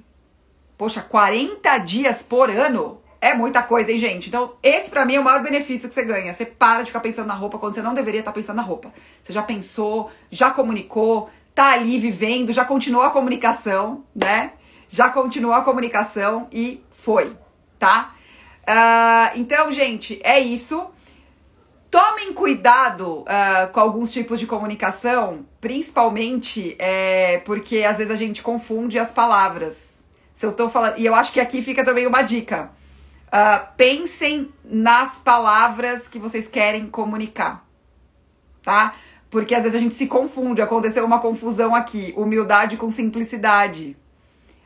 Poxa, 0.76 1.00
40 1.00 1.78
dias 1.78 2.22
por 2.22 2.50
ano 2.50 3.00
é 3.20 3.32
muita 3.32 3.62
coisa, 3.62 3.92
hein, 3.92 3.98
gente? 3.98 4.28
Então, 4.28 4.54
esse 4.62 4.90
pra 4.90 5.04
mim 5.04 5.14
é 5.14 5.20
o 5.20 5.24
maior 5.24 5.42
benefício 5.42 5.88
que 5.88 5.94
você 5.94 6.04
ganha. 6.04 6.32
Você 6.32 6.44
para 6.44 6.82
de 6.82 6.88
ficar 6.88 7.00
pensando 7.00 7.26
na 7.26 7.34
roupa 7.34 7.58
quando 7.58 7.74
você 7.74 7.82
não 7.82 7.94
deveria 7.94 8.20
estar 8.20 8.32
pensando 8.32 8.56
na 8.56 8.62
roupa. 8.62 8.92
Você 9.22 9.32
já 9.32 9.42
pensou, 9.42 10.10
já 10.30 10.50
comunicou, 10.50 11.30
tá 11.54 11.72
ali 11.72 11.98
vivendo, 11.98 12.52
já 12.52 12.64
continuou 12.64 13.04
a 13.04 13.10
comunicação, 13.10 14.04
né? 14.14 14.52
Já 14.90 15.08
continuou 15.08 15.54
a 15.54 15.62
comunicação 15.62 16.48
e 16.52 16.82
foi, 16.90 17.36
tá? 17.78 18.13
Uh, 18.68 19.38
então, 19.38 19.70
gente, 19.70 20.20
é 20.24 20.40
isso. 20.40 20.90
Tomem 21.90 22.32
cuidado 22.32 23.20
uh, 23.20 23.72
com 23.72 23.78
alguns 23.78 24.12
tipos 24.12 24.40
de 24.40 24.46
comunicação, 24.46 25.46
principalmente 25.60 26.74
é, 26.78 27.38
porque 27.44 27.84
às 27.84 27.98
vezes 27.98 28.10
a 28.10 28.16
gente 28.16 28.42
confunde 28.42 28.98
as 28.98 29.12
palavras. 29.12 29.76
Se 30.32 30.44
eu 30.44 30.52
tô 30.52 30.68
falando. 30.68 30.98
E 30.98 31.06
eu 31.06 31.14
acho 31.14 31.32
que 31.32 31.38
aqui 31.38 31.62
fica 31.62 31.84
também 31.84 32.06
uma 32.06 32.22
dica. 32.22 32.72
Uh, 33.28 33.66
pensem 33.76 34.52
nas 34.64 35.18
palavras 35.18 36.08
que 36.08 36.18
vocês 36.18 36.48
querem 36.48 36.88
comunicar, 36.88 37.64
tá? 38.62 38.94
Porque 39.30 39.54
às 39.54 39.62
vezes 39.62 39.78
a 39.78 39.80
gente 39.80 39.94
se 39.94 40.08
confunde. 40.08 40.60
Aconteceu 40.60 41.04
uma 41.04 41.20
confusão 41.20 41.74
aqui: 41.74 42.12
humildade 42.16 42.76
com 42.76 42.90
simplicidade. 42.90 43.96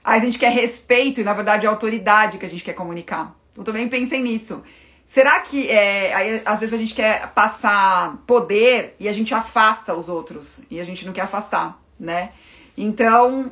Aí 0.02 0.18
a 0.18 0.24
gente 0.24 0.38
quer 0.38 0.50
respeito 0.50 1.20
e 1.20 1.24
na 1.24 1.34
verdade 1.34 1.66
é 1.66 1.68
autoridade 1.68 2.38
que 2.38 2.46
a 2.46 2.48
gente 2.48 2.64
quer 2.64 2.72
comunicar. 2.72 3.38
Então 3.58 3.64
também 3.64 3.88
pensem 3.88 4.22
nisso. 4.22 4.62
Será 5.04 5.40
que 5.40 5.68
é, 5.68 6.14
aí, 6.14 6.42
às 6.44 6.60
vezes 6.60 6.72
a 6.72 6.78
gente 6.78 6.94
quer 6.94 7.32
passar 7.32 8.22
poder 8.24 8.94
e 9.00 9.08
a 9.08 9.12
gente 9.12 9.34
afasta 9.34 9.94
os 9.94 10.08
outros 10.08 10.60
e 10.70 10.78
a 10.78 10.84
gente 10.84 11.04
não 11.04 11.12
quer 11.12 11.22
afastar, 11.22 11.80
né? 11.98 12.30
Então, 12.76 13.46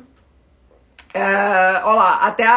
uh, 1.15 1.83
ó 1.83 1.93
lá, 1.95 2.19
até 2.21 2.45
a 2.45 2.55